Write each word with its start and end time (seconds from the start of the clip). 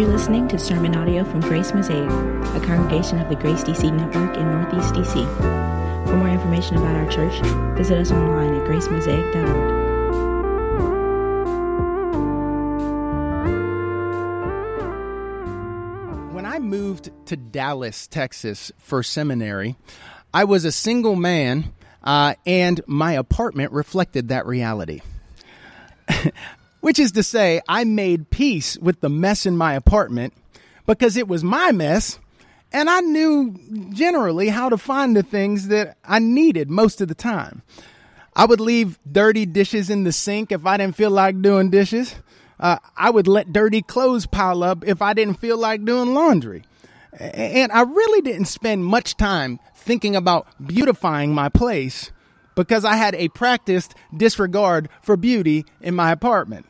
You're 0.00 0.08
listening 0.08 0.48
to 0.48 0.58
sermon 0.58 0.96
audio 0.96 1.24
from 1.24 1.40
Grace 1.40 1.74
Mosaic, 1.74 2.08
a 2.08 2.66
congregation 2.66 3.18
of 3.18 3.28
the 3.28 3.34
Grace 3.34 3.62
DC 3.62 3.94
Network 3.94 4.34
in 4.34 4.50
Northeast 4.50 4.94
DC. 4.94 6.06
For 6.06 6.16
more 6.16 6.30
information 6.30 6.78
about 6.78 6.96
our 6.96 7.06
church, 7.10 7.38
visit 7.76 7.98
us 7.98 8.10
online 8.10 8.54
at 8.54 8.66
gracemosaic.org. 8.66 9.54
When 16.32 16.46
I 16.46 16.60
moved 16.60 17.10
to 17.26 17.36
Dallas, 17.36 18.06
Texas 18.06 18.72
for 18.78 19.02
seminary, 19.02 19.76
I 20.32 20.44
was 20.44 20.64
a 20.64 20.72
single 20.72 21.14
man, 21.14 21.74
uh, 22.02 22.36
and 22.46 22.80
my 22.86 23.12
apartment 23.12 23.72
reflected 23.72 24.28
that 24.28 24.46
reality. 24.46 25.02
Which 26.80 26.98
is 26.98 27.12
to 27.12 27.22
say, 27.22 27.60
I 27.68 27.84
made 27.84 28.30
peace 28.30 28.78
with 28.78 29.00
the 29.00 29.10
mess 29.10 29.46
in 29.46 29.56
my 29.56 29.74
apartment 29.74 30.32
because 30.86 31.16
it 31.16 31.28
was 31.28 31.44
my 31.44 31.72
mess 31.72 32.18
and 32.72 32.88
I 32.88 33.00
knew 33.00 33.54
generally 33.92 34.48
how 34.48 34.68
to 34.68 34.78
find 34.78 35.16
the 35.16 35.22
things 35.22 35.68
that 35.68 35.96
I 36.04 36.18
needed 36.20 36.70
most 36.70 37.00
of 37.00 37.08
the 37.08 37.14
time. 37.14 37.62
I 38.34 38.44
would 38.44 38.60
leave 38.60 38.98
dirty 39.10 39.44
dishes 39.44 39.90
in 39.90 40.04
the 40.04 40.12
sink 40.12 40.52
if 40.52 40.64
I 40.64 40.76
didn't 40.76 40.96
feel 40.96 41.10
like 41.10 41.42
doing 41.42 41.70
dishes. 41.70 42.14
Uh, 42.60 42.76
I 42.96 43.10
would 43.10 43.26
let 43.26 43.52
dirty 43.52 43.82
clothes 43.82 44.26
pile 44.26 44.62
up 44.62 44.86
if 44.86 45.02
I 45.02 45.14
didn't 45.14 45.40
feel 45.40 45.58
like 45.58 45.84
doing 45.84 46.14
laundry. 46.14 46.62
And 47.18 47.72
I 47.72 47.82
really 47.82 48.20
didn't 48.20 48.44
spend 48.44 48.84
much 48.84 49.16
time 49.16 49.58
thinking 49.74 50.14
about 50.14 50.46
beautifying 50.64 51.34
my 51.34 51.48
place 51.48 52.12
because 52.64 52.84
I 52.84 52.96
had 52.96 53.14
a 53.14 53.28
practiced 53.28 53.94
disregard 54.14 54.88
for 55.02 55.16
beauty 55.16 55.64
in 55.80 55.94
my 55.94 56.12
apartment. 56.12 56.66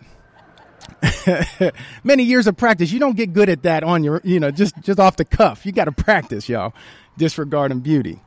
Many 2.04 2.22
years 2.22 2.46
of 2.46 2.56
practice, 2.56 2.92
you 2.92 3.00
don't 3.00 3.16
get 3.16 3.32
good 3.32 3.48
at 3.48 3.62
that 3.64 3.82
on 3.82 4.04
your, 4.04 4.20
you 4.22 4.38
know, 4.38 4.50
just 4.50 4.80
just 4.82 5.00
off 5.00 5.16
the 5.16 5.24
cuff. 5.24 5.66
You 5.66 5.72
got 5.72 5.86
to 5.86 5.92
practice, 5.92 6.48
y'all. 6.48 6.72
Disregarding 7.18 7.80
beauty. 7.80 8.20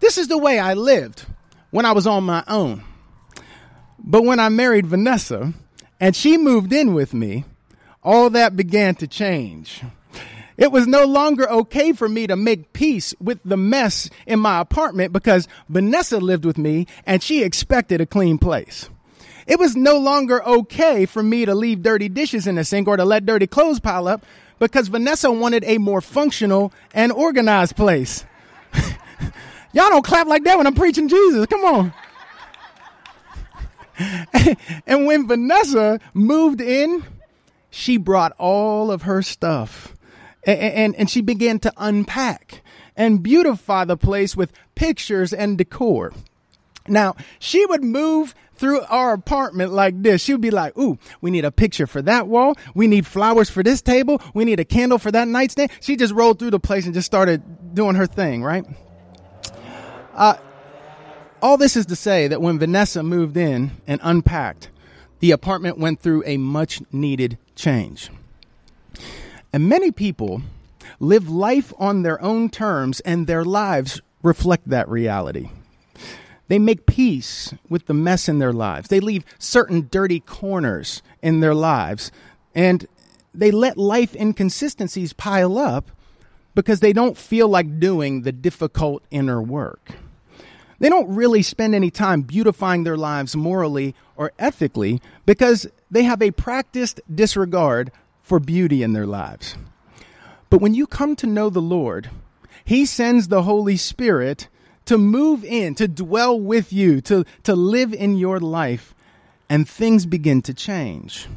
This 0.00 0.18
is 0.18 0.28
the 0.28 0.38
way 0.38 0.58
I 0.58 0.74
lived 0.74 1.24
when 1.70 1.86
I 1.86 1.92
was 1.92 2.06
on 2.06 2.24
my 2.24 2.42
own. 2.48 2.82
But 3.98 4.24
when 4.24 4.40
I 4.40 4.48
married 4.48 4.86
Vanessa 4.86 5.52
and 6.00 6.16
she 6.16 6.36
moved 6.36 6.72
in 6.72 6.92
with 6.94 7.14
me, 7.14 7.44
all 8.02 8.30
that 8.30 8.56
began 8.56 8.96
to 8.96 9.06
change. 9.06 9.82
It 10.56 10.70
was 10.70 10.86
no 10.86 11.04
longer 11.04 11.48
okay 11.50 11.92
for 11.92 12.08
me 12.08 12.26
to 12.26 12.36
make 12.36 12.72
peace 12.72 13.14
with 13.20 13.40
the 13.44 13.56
mess 13.56 14.10
in 14.26 14.40
my 14.40 14.60
apartment 14.60 15.12
because 15.12 15.48
Vanessa 15.68 16.18
lived 16.18 16.44
with 16.44 16.58
me 16.58 16.86
and 17.06 17.22
she 17.22 17.42
expected 17.42 18.00
a 18.00 18.06
clean 18.06 18.38
place. 18.38 18.88
It 19.46 19.58
was 19.58 19.74
no 19.74 19.98
longer 19.98 20.44
okay 20.44 21.06
for 21.06 21.22
me 21.22 21.44
to 21.46 21.54
leave 21.54 21.82
dirty 21.82 22.08
dishes 22.08 22.46
in 22.46 22.56
the 22.56 22.64
sink 22.64 22.86
or 22.86 22.96
to 22.96 23.04
let 23.04 23.26
dirty 23.26 23.46
clothes 23.46 23.80
pile 23.80 24.06
up 24.06 24.24
because 24.58 24.88
Vanessa 24.88 25.32
wanted 25.32 25.64
a 25.64 25.78
more 25.78 26.00
functional 26.00 26.72
and 26.94 27.10
organized 27.10 27.74
place. 27.74 28.24
Y'all 29.72 29.88
don't 29.88 30.04
clap 30.04 30.26
like 30.26 30.44
that 30.44 30.58
when 30.58 30.66
I'm 30.66 30.74
preaching 30.74 31.08
Jesus. 31.08 31.46
Come 31.46 31.64
on. 31.64 31.94
and 34.86 35.06
when 35.06 35.26
Vanessa 35.26 35.98
moved 36.14 36.60
in, 36.60 37.02
she 37.70 37.96
brought 37.96 38.32
all 38.38 38.90
of 38.90 39.02
her 39.02 39.22
stuff 39.22 39.91
and, 40.44 40.58
and, 40.58 40.96
and 40.96 41.10
she 41.10 41.20
began 41.20 41.58
to 41.60 41.72
unpack 41.76 42.62
and 42.96 43.22
beautify 43.22 43.84
the 43.84 43.96
place 43.96 44.36
with 44.36 44.52
pictures 44.74 45.32
and 45.32 45.58
decor. 45.58 46.12
Now, 46.88 47.14
she 47.38 47.64
would 47.66 47.84
move 47.84 48.34
through 48.54 48.82
our 48.82 49.12
apartment 49.12 49.72
like 49.72 50.02
this. 50.02 50.22
She 50.22 50.32
would 50.32 50.40
be 50.40 50.50
like, 50.50 50.76
Ooh, 50.76 50.98
we 51.20 51.30
need 51.30 51.44
a 51.44 51.50
picture 51.50 51.86
for 51.86 52.02
that 52.02 52.26
wall. 52.26 52.56
We 52.74 52.86
need 52.86 53.06
flowers 53.06 53.50
for 53.50 53.62
this 53.62 53.82
table. 53.82 54.20
We 54.34 54.44
need 54.44 54.60
a 54.60 54.64
candle 54.64 54.98
for 54.98 55.10
that 55.10 55.28
nightstand. 55.28 55.70
She 55.80 55.96
just 55.96 56.12
rolled 56.12 56.38
through 56.38 56.50
the 56.50 56.60
place 56.60 56.84
and 56.84 56.94
just 56.94 57.06
started 57.06 57.74
doing 57.74 57.96
her 57.96 58.06
thing, 58.06 58.42
right? 58.42 58.64
Uh, 60.14 60.36
all 61.40 61.56
this 61.56 61.76
is 61.76 61.86
to 61.86 61.96
say 61.96 62.28
that 62.28 62.40
when 62.40 62.58
Vanessa 62.58 63.02
moved 63.02 63.36
in 63.36 63.72
and 63.86 64.00
unpacked, 64.04 64.70
the 65.20 65.30
apartment 65.30 65.78
went 65.78 66.00
through 66.00 66.22
a 66.26 66.36
much 66.36 66.80
needed 66.92 67.38
change. 67.56 68.10
And 69.52 69.68
many 69.68 69.90
people 69.90 70.42
live 70.98 71.28
life 71.28 71.72
on 71.78 72.02
their 72.02 72.20
own 72.22 72.48
terms, 72.48 73.00
and 73.00 73.26
their 73.26 73.44
lives 73.44 74.00
reflect 74.22 74.68
that 74.68 74.88
reality. 74.88 75.50
They 76.48 76.58
make 76.58 76.86
peace 76.86 77.54
with 77.68 77.86
the 77.86 77.94
mess 77.94 78.28
in 78.28 78.38
their 78.38 78.52
lives. 78.52 78.88
They 78.88 79.00
leave 79.00 79.24
certain 79.38 79.88
dirty 79.90 80.20
corners 80.20 81.02
in 81.22 81.40
their 81.40 81.54
lives, 81.54 82.10
and 82.54 82.86
they 83.34 83.50
let 83.50 83.78
life 83.78 84.14
inconsistencies 84.14 85.12
pile 85.12 85.58
up 85.58 85.90
because 86.54 86.80
they 86.80 86.92
don't 86.92 87.16
feel 87.16 87.48
like 87.48 87.80
doing 87.80 88.22
the 88.22 88.32
difficult 88.32 89.02
inner 89.10 89.40
work. 89.40 89.92
They 90.78 90.88
don't 90.88 91.14
really 91.14 91.42
spend 91.42 91.74
any 91.74 91.90
time 91.90 92.22
beautifying 92.22 92.84
their 92.84 92.96
lives 92.96 93.36
morally 93.36 93.94
or 94.16 94.32
ethically 94.38 95.00
because 95.24 95.66
they 95.90 96.02
have 96.02 96.20
a 96.20 96.32
practiced 96.32 97.00
disregard 97.12 97.92
for 98.22 98.40
beauty 98.40 98.82
in 98.82 98.92
their 98.92 99.06
lives. 99.06 99.56
But 100.48 100.60
when 100.60 100.74
you 100.74 100.86
come 100.86 101.16
to 101.16 101.26
know 101.26 101.50
the 101.50 101.60
Lord, 101.60 102.10
He 102.64 102.86
sends 102.86 103.28
the 103.28 103.42
Holy 103.42 103.76
Spirit 103.76 104.48
to 104.84 104.98
move 104.98 105.44
in, 105.44 105.74
to 105.76 105.88
dwell 105.88 106.38
with 106.38 106.72
you, 106.72 107.00
to, 107.02 107.24
to 107.44 107.54
live 107.54 107.92
in 107.92 108.16
your 108.16 108.40
life, 108.40 108.94
and 109.48 109.68
things 109.68 110.06
begin 110.06 110.42
to 110.42 110.54
change. 110.54 111.28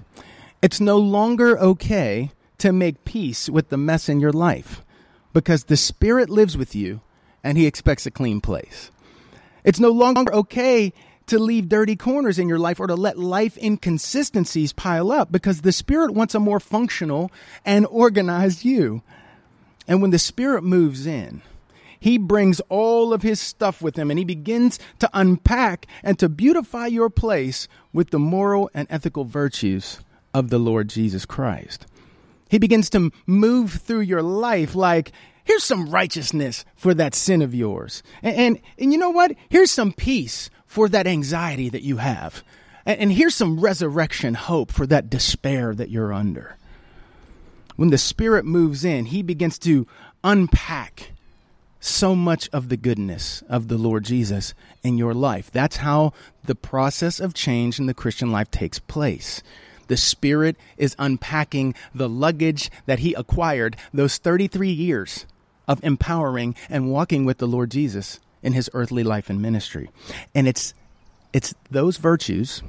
It's 0.61 0.79
no 0.79 0.97
longer 0.97 1.59
okay 1.59 2.31
to 2.59 2.71
make 2.71 3.05
peace 3.05 3.49
with 3.49 3.69
the 3.69 3.77
mess 3.77 4.09
in 4.09 4.19
your 4.19 4.31
life 4.31 4.81
because 5.33 5.65
the 5.65 5.77
Spirit 5.77 6.29
lives 6.29 6.57
with 6.57 6.73
you 6.75 7.01
and 7.43 7.57
He 7.57 7.67
expects 7.67 8.05
a 8.05 8.11
clean 8.11 8.41
place. 8.41 8.89
It's 9.63 9.79
no 9.79 9.89
longer 9.89 10.33
okay 10.33 10.93
to 11.27 11.39
leave 11.39 11.69
dirty 11.69 11.95
corners 11.95 12.37
in 12.37 12.47
your 12.47 12.59
life 12.59 12.79
or 12.79 12.87
to 12.87 12.95
let 12.95 13.17
life 13.17 13.57
inconsistencies 13.57 14.73
pile 14.73 15.11
up 15.11 15.31
because 15.31 15.61
the 15.61 15.71
Spirit 15.71 16.11
wants 16.11 16.35
a 16.35 16.39
more 16.39 16.59
functional 16.59 17.31
and 17.65 17.85
organized 17.87 18.63
you. 18.63 19.01
And 19.87 20.01
when 20.01 20.11
the 20.11 20.19
Spirit 20.19 20.63
moves 20.63 21.05
in, 21.05 21.41
he 21.99 22.17
brings 22.17 22.59
all 22.69 23.13
of 23.13 23.23
his 23.23 23.39
stuff 23.39 23.81
with 23.81 23.97
him 23.97 24.11
and 24.11 24.19
he 24.19 24.25
begins 24.25 24.79
to 24.99 25.09
unpack 25.13 25.87
and 26.03 26.19
to 26.19 26.29
beautify 26.29 26.87
your 26.87 27.09
place 27.09 27.67
with 27.93 28.11
the 28.11 28.19
moral 28.19 28.69
and 28.73 28.87
ethical 28.91 29.23
virtues 29.23 29.99
of 30.33 30.49
the 30.49 30.59
Lord 30.59 30.89
Jesus 30.89 31.25
Christ. 31.25 31.87
He 32.49 32.59
begins 32.59 32.89
to 32.91 33.11
move 33.25 33.73
through 33.73 34.01
your 34.01 34.21
life 34.21 34.75
like, 34.75 35.11
here's 35.45 35.63
some 35.63 35.89
righteousness 35.89 36.65
for 36.75 36.93
that 36.93 37.15
sin 37.15 37.41
of 37.41 37.55
yours. 37.55 38.03
And, 38.21 38.35
and, 38.35 38.61
and 38.77 38.91
you 38.91 38.99
know 38.99 39.11
what? 39.11 39.33
Here's 39.47 39.71
some 39.71 39.93
peace 39.93 40.49
for 40.65 40.89
that 40.89 41.07
anxiety 41.07 41.69
that 41.69 41.83
you 41.83 41.97
have. 41.97 42.43
And, 42.85 42.99
and 42.99 43.11
here's 43.13 43.35
some 43.35 43.61
resurrection 43.61 44.33
hope 44.33 44.71
for 44.71 44.85
that 44.87 45.09
despair 45.09 45.73
that 45.73 45.89
you're 45.89 46.11
under. 46.11 46.57
When 47.77 47.89
the 47.89 47.97
Spirit 47.97 48.45
moves 48.45 48.83
in, 48.83 49.05
He 49.05 49.21
begins 49.21 49.57
to 49.59 49.87
unpack 50.23 51.11
so 51.79 52.15
much 52.15 52.49
of 52.51 52.69
the 52.69 52.77
goodness 52.77 53.43
of 53.47 53.67
the 53.67 53.77
Lord 53.77 54.03
Jesus 54.03 54.53
in 54.81 54.97
your 54.97 55.13
life. 55.13 55.51
That's 55.51 55.77
how 55.77 56.13
the 56.43 56.55
process 56.55 57.19
of 57.19 57.33
change 57.33 57.79
in 57.79 57.85
the 57.85 57.93
Christian 57.93 58.31
life 58.31 58.49
takes 58.49 58.79
place. 58.79 59.43
The 59.87 59.97
Spirit 59.97 60.57
is 60.77 60.95
unpacking 60.97 61.75
the 61.93 62.09
luggage 62.09 62.71
that 62.87 62.99
He 62.99 63.13
acquired 63.13 63.77
those 63.93 64.17
33 64.17 64.69
years 64.69 65.25
of 65.67 65.83
empowering 65.83 66.55
and 66.69 66.91
walking 66.91 67.25
with 67.25 67.37
the 67.37 67.47
Lord 67.47 67.71
Jesus 67.71 68.19
in 68.41 68.53
his 68.53 68.69
earthly 68.73 69.03
life 69.03 69.29
and 69.29 69.41
ministry. 69.41 69.89
And 70.33 70.47
it's 70.47 70.73
it's 71.33 71.53
those 71.69 71.97
virtues, 71.97 72.63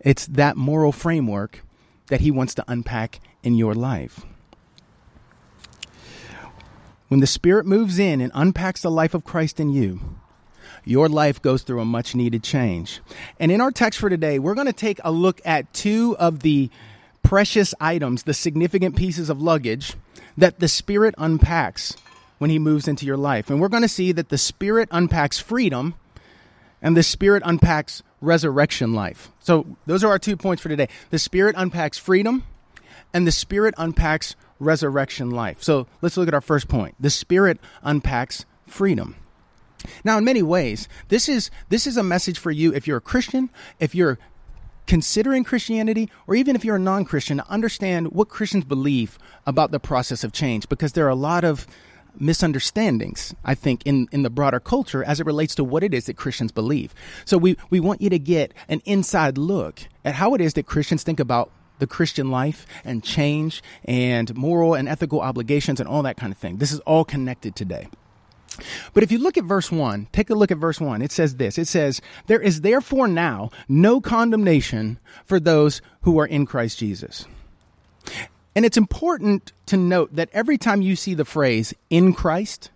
it's 0.00 0.26
that 0.26 0.56
moral 0.56 0.90
framework 0.90 1.62
that 2.08 2.20
he 2.20 2.30
wants 2.30 2.54
to 2.54 2.64
unpack 2.66 3.20
in 3.42 3.54
your 3.54 3.74
life. 3.74 4.24
When 7.08 7.20
the 7.20 7.26
Spirit 7.26 7.64
moves 7.64 7.98
in 7.98 8.20
and 8.20 8.32
unpacks 8.34 8.82
the 8.82 8.90
life 8.90 9.14
of 9.14 9.24
Christ 9.24 9.60
in 9.60 9.70
you, 9.70 10.00
your 10.84 11.08
life 11.08 11.40
goes 11.40 11.62
through 11.62 11.80
a 11.80 11.84
much 11.84 12.14
needed 12.14 12.42
change. 12.42 13.00
And 13.38 13.52
in 13.52 13.60
our 13.60 13.70
text 13.70 13.98
for 13.98 14.10
today, 14.10 14.38
we're 14.38 14.54
going 14.54 14.66
to 14.66 14.72
take 14.72 15.00
a 15.04 15.12
look 15.12 15.40
at 15.44 15.72
two 15.72 16.16
of 16.18 16.40
the 16.40 16.70
precious 17.22 17.74
items, 17.80 18.24
the 18.24 18.34
significant 18.34 18.96
pieces 18.96 19.30
of 19.30 19.40
luggage 19.40 19.94
that 20.36 20.60
the 20.60 20.68
Spirit 20.68 21.14
unpacks 21.18 21.96
when 22.38 22.50
he 22.50 22.58
moves 22.58 22.88
into 22.88 23.04
your 23.04 23.16
life. 23.16 23.50
And 23.50 23.60
we're 23.60 23.68
going 23.68 23.82
to 23.82 23.88
see 23.88 24.12
that 24.12 24.28
the 24.28 24.38
Spirit 24.38 24.88
unpacks 24.90 25.38
freedom 25.38 25.94
and 26.80 26.96
the 26.96 27.02
Spirit 27.02 27.42
unpacks 27.44 28.02
resurrection 28.20 28.92
life. 28.92 29.30
So 29.40 29.76
those 29.86 30.02
are 30.02 30.10
our 30.10 30.18
two 30.18 30.36
points 30.36 30.62
for 30.62 30.68
today. 30.68 30.88
The 31.10 31.18
Spirit 31.18 31.54
unpacks 31.58 31.98
freedom 31.98 32.44
and 33.12 33.26
the 33.26 33.32
Spirit 33.32 33.74
unpacks 33.78 34.36
resurrection 34.58 35.30
life. 35.30 35.62
So 35.62 35.86
let's 36.02 36.16
look 36.16 36.28
at 36.28 36.34
our 36.34 36.40
first 36.40 36.68
point. 36.68 36.94
The 36.98 37.10
Spirit 37.10 37.58
unpacks 37.82 38.44
freedom. 38.66 39.16
Now, 40.04 40.18
in 40.18 40.24
many 40.24 40.42
ways, 40.42 40.88
this 41.08 41.28
is 41.28 41.50
this 41.68 41.86
is 41.86 41.96
a 41.96 42.02
message 42.02 42.38
for 42.38 42.50
you 42.50 42.74
if 42.74 42.86
you're 42.86 42.96
a 42.96 43.02
Christian, 43.02 43.48
if 43.78 43.94
you're 43.94 44.18
considering 44.86 45.44
Christianity, 45.44 46.10
or 46.26 46.34
even 46.34 46.56
if 46.56 46.64
you're 46.64 46.76
a 46.76 46.80
non 46.80 47.04
Christian, 47.04 47.40
understand 47.48 48.12
what 48.12 48.28
Christians 48.28 48.64
believe 48.64 49.18
about 49.46 49.70
the 49.70 49.78
process 49.78 50.24
of 50.24 50.32
change 50.32 50.68
because 50.68 50.92
there 50.92 51.06
are 51.06 51.10
a 51.10 51.14
lot 51.14 51.44
of 51.44 51.66
misunderstandings, 52.18 53.34
I 53.44 53.54
think, 53.54 53.82
in, 53.84 54.08
in 54.12 54.22
the 54.22 54.30
broader 54.30 54.60
culture 54.60 55.04
as 55.04 55.20
it 55.20 55.26
relates 55.26 55.54
to 55.56 55.64
what 55.64 55.82
it 55.82 55.94
is 55.94 56.06
that 56.06 56.16
Christians 56.16 56.52
believe. 56.52 56.94
So 57.24 57.38
we, 57.38 57.56
we 57.70 57.80
want 57.80 58.02
you 58.02 58.10
to 58.10 58.18
get 58.18 58.52
an 58.68 58.80
inside 58.84 59.38
look 59.38 59.80
at 60.04 60.14
how 60.14 60.34
it 60.34 60.40
is 60.40 60.54
that 60.54 60.66
Christians 60.66 61.02
think 61.02 61.20
about 61.20 61.50
the 61.78 61.86
Christian 61.86 62.30
life 62.30 62.66
and 62.84 63.04
change 63.04 63.62
and 63.84 64.34
moral 64.36 64.74
and 64.74 64.88
ethical 64.88 65.20
obligations 65.20 65.80
and 65.80 65.88
all 65.88 66.02
that 66.02 66.16
kind 66.16 66.32
of 66.32 66.38
thing. 66.38 66.56
This 66.58 66.72
is 66.72 66.80
all 66.80 67.04
connected 67.04 67.54
today. 67.54 67.88
But 68.92 69.02
if 69.02 69.12
you 69.12 69.18
look 69.18 69.36
at 69.36 69.44
verse 69.44 69.70
1, 69.70 70.08
take 70.12 70.30
a 70.30 70.34
look 70.34 70.50
at 70.50 70.58
verse 70.58 70.80
1. 70.80 71.02
It 71.02 71.12
says 71.12 71.36
this 71.36 71.58
It 71.58 71.68
says, 71.68 72.00
There 72.26 72.40
is 72.40 72.62
therefore 72.62 73.08
now 73.08 73.50
no 73.68 74.00
condemnation 74.00 74.98
for 75.24 75.38
those 75.38 75.80
who 76.02 76.18
are 76.18 76.26
in 76.26 76.46
Christ 76.46 76.78
Jesus. 76.78 77.26
And 78.58 78.64
it's 78.64 78.76
important 78.76 79.52
to 79.66 79.76
note 79.76 80.16
that 80.16 80.30
every 80.32 80.58
time 80.58 80.82
you 80.82 80.96
see 80.96 81.14
the 81.14 81.24
phrase 81.24 81.72
in 81.90 82.12
Christ, 82.12 82.72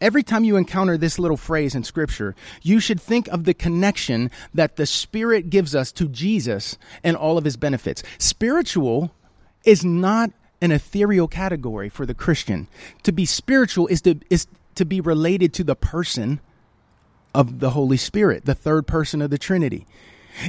every 0.00 0.22
time 0.22 0.44
you 0.44 0.54
encounter 0.54 0.96
this 0.96 1.18
little 1.18 1.36
phrase 1.36 1.74
in 1.74 1.82
Scripture, 1.82 2.36
you 2.62 2.78
should 2.78 3.00
think 3.00 3.26
of 3.26 3.42
the 3.42 3.54
connection 3.54 4.30
that 4.54 4.76
the 4.76 4.86
Spirit 4.86 5.50
gives 5.50 5.74
us 5.74 5.90
to 5.90 6.06
Jesus 6.06 6.78
and 7.02 7.16
all 7.16 7.38
of 7.38 7.44
his 7.44 7.56
benefits. 7.56 8.04
Spiritual 8.18 9.10
is 9.64 9.84
not 9.84 10.30
an 10.60 10.70
ethereal 10.70 11.26
category 11.26 11.88
for 11.88 12.06
the 12.06 12.14
Christian. 12.14 12.68
To 13.02 13.10
be 13.10 13.24
spiritual 13.26 13.88
is 13.88 14.00
to, 14.02 14.20
is 14.30 14.46
to 14.76 14.84
be 14.84 15.00
related 15.00 15.54
to 15.54 15.64
the 15.64 15.74
person 15.74 16.38
of 17.34 17.58
the 17.58 17.70
Holy 17.70 17.96
Spirit, 17.96 18.44
the 18.44 18.54
third 18.54 18.86
person 18.86 19.20
of 19.20 19.30
the 19.30 19.38
Trinity. 19.38 19.88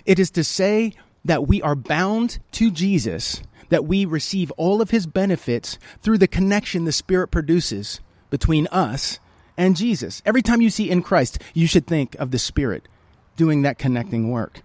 It 0.05 0.19
is 0.19 0.29
to 0.31 0.43
say 0.43 0.93
that 1.25 1.47
we 1.47 1.61
are 1.61 1.75
bound 1.75 2.39
to 2.53 2.71
Jesus, 2.71 3.41
that 3.69 3.85
we 3.85 4.05
receive 4.05 4.51
all 4.51 4.81
of 4.81 4.91
his 4.91 5.07
benefits 5.07 5.77
through 6.01 6.17
the 6.17 6.27
connection 6.27 6.85
the 6.85 6.91
Spirit 6.91 7.29
produces 7.29 7.99
between 8.29 8.67
us 8.67 9.19
and 9.57 9.75
Jesus. 9.75 10.21
Every 10.25 10.41
time 10.41 10.61
you 10.61 10.69
see 10.69 10.89
in 10.89 11.01
Christ, 11.01 11.39
you 11.53 11.67
should 11.67 11.87
think 11.87 12.15
of 12.15 12.31
the 12.31 12.39
Spirit 12.39 12.87
doing 13.35 13.61
that 13.63 13.77
connecting 13.77 14.31
work. 14.31 14.61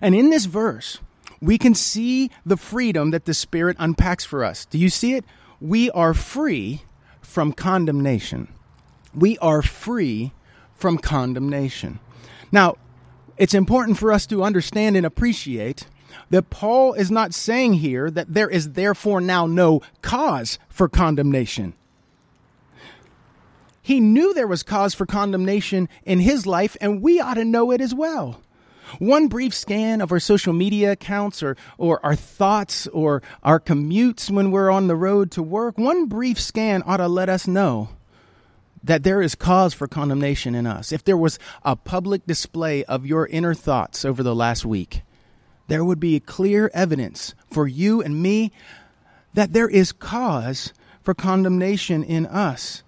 And 0.00 0.14
in 0.14 0.30
this 0.30 0.44
verse, 0.44 1.00
we 1.40 1.58
can 1.58 1.74
see 1.74 2.30
the 2.44 2.56
freedom 2.56 3.10
that 3.10 3.24
the 3.26 3.34
Spirit 3.34 3.76
unpacks 3.78 4.24
for 4.24 4.44
us. 4.44 4.66
Do 4.66 4.78
you 4.78 4.88
see 4.88 5.14
it? 5.14 5.24
We 5.60 5.90
are 5.90 6.14
free 6.14 6.82
from 7.20 7.52
condemnation. 7.52 8.48
We 9.14 9.38
are 9.38 9.62
free 9.62 10.32
from 10.74 10.98
condemnation. 10.98 12.00
Now, 12.50 12.76
it's 13.36 13.54
important 13.54 13.98
for 13.98 14.12
us 14.12 14.26
to 14.26 14.42
understand 14.42 14.96
and 14.96 15.06
appreciate 15.06 15.86
that 16.30 16.50
Paul 16.50 16.94
is 16.94 17.10
not 17.10 17.34
saying 17.34 17.74
here 17.74 18.10
that 18.10 18.32
there 18.32 18.48
is 18.48 18.72
therefore 18.72 19.20
now 19.20 19.46
no 19.46 19.82
cause 20.02 20.58
for 20.68 20.88
condemnation. 20.88 21.74
He 23.82 24.00
knew 24.00 24.32
there 24.32 24.46
was 24.46 24.62
cause 24.62 24.94
for 24.94 25.04
condemnation 25.04 25.88
in 26.04 26.20
his 26.20 26.46
life, 26.46 26.76
and 26.80 27.02
we 27.02 27.20
ought 27.20 27.34
to 27.34 27.44
know 27.44 27.70
it 27.70 27.80
as 27.80 27.94
well. 27.94 28.40
One 28.98 29.28
brief 29.28 29.54
scan 29.54 30.00
of 30.00 30.12
our 30.12 30.20
social 30.20 30.52
media 30.52 30.92
accounts 30.92 31.42
or, 31.42 31.56
or 31.78 32.04
our 32.04 32.14
thoughts 32.14 32.86
or 32.88 33.22
our 33.42 33.58
commutes 33.58 34.30
when 34.30 34.50
we're 34.50 34.70
on 34.70 34.86
the 34.86 34.96
road 34.96 35.30
to 35.32 35.42
work, 35.42 35.76
one 35.76 36.06
brief 36.06 36.40
scan 36.40 36.82
ought 36.86 36.98
to 36.98 37.08
let 37.08 37.28
us 37.28 37.46
know 37.46 37.90
that 38.84 39.02
there 39.02 39.22
is 39.22 39.34
cause 39.34 39.72
for 39.72 39.88
condemnation 39.88 40.54
in 40.54 40.66
us. 40.66 40.92
If 40.92 41.02
there 41.02 41.16
was 41.16 41.38
a 41.64 41.74
public 41.74 42.26
display 42.26 42.84
of 42.84 43.06
your 43.06 43.26
inner 43.26 43.54
thoughts 43.54 44.04
over 44.04 44.22
the 44.22 44.34
last 44.34 44.64
week, 44.64 45.00
there 45.68 45.84
would 45.84 45.98
be 45.98 46.20
clear 46.20 46.70
evidence 46.74 47.34
for 47.50 47.66
you 47.66 48.02
and 48.02 48.22
me 48.22 48.52
that 49.32 49.54
there 49.54 49.68
is 49.68 49.90
cause 49.90 50.74
for 51.02 51.14
condemnation 51.14 52.04
in 52.04 52.26
us. 52.26 52.82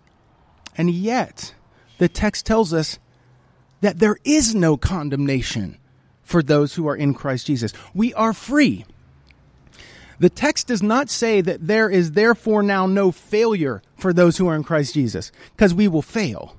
And 0.77 0.91
yet, 0.91 1.55
the 1.97 2.09
text 2.09 2.45
tells 2.45 2.75
us 2.75 2.99
that 3.81 3.99
there 3.99 4.19
is 4.23 4.55
no 4.55 4.77
condemnation 4.77 5.79
for 6.23 6.43
those 6.43 6.75
who 6.75 6.87
are 6.89 6.97
in 6.97 7.15
Christ 7.15 7.47
Jesus. 7.47 7.73
We 7.95 8.13
are 8.15 8.35
free. 8.35 8.85
The 10.19 10.31
text 10.31 10.69
does 10.69 10.83
not 10.83 11.11
say 11.11 11.41
that 11.43 11.67
there 11.67 11.91
is 11.91 12.13
therefore 12.13 12.63
now 12.63 12.87
no 12.87 13.13
failure 13.13 13.83
for 13.97 14.13
those 14.13 14.39
who 14.39 14.49
are 14.49 14.57
in 14.57 14.65
Christ 14.65 14.95
Jesus, 14.95 15.31
because 15.57 15.75
we 15.75 15.89
will 15.89 16.03
fail. 16.03 16.57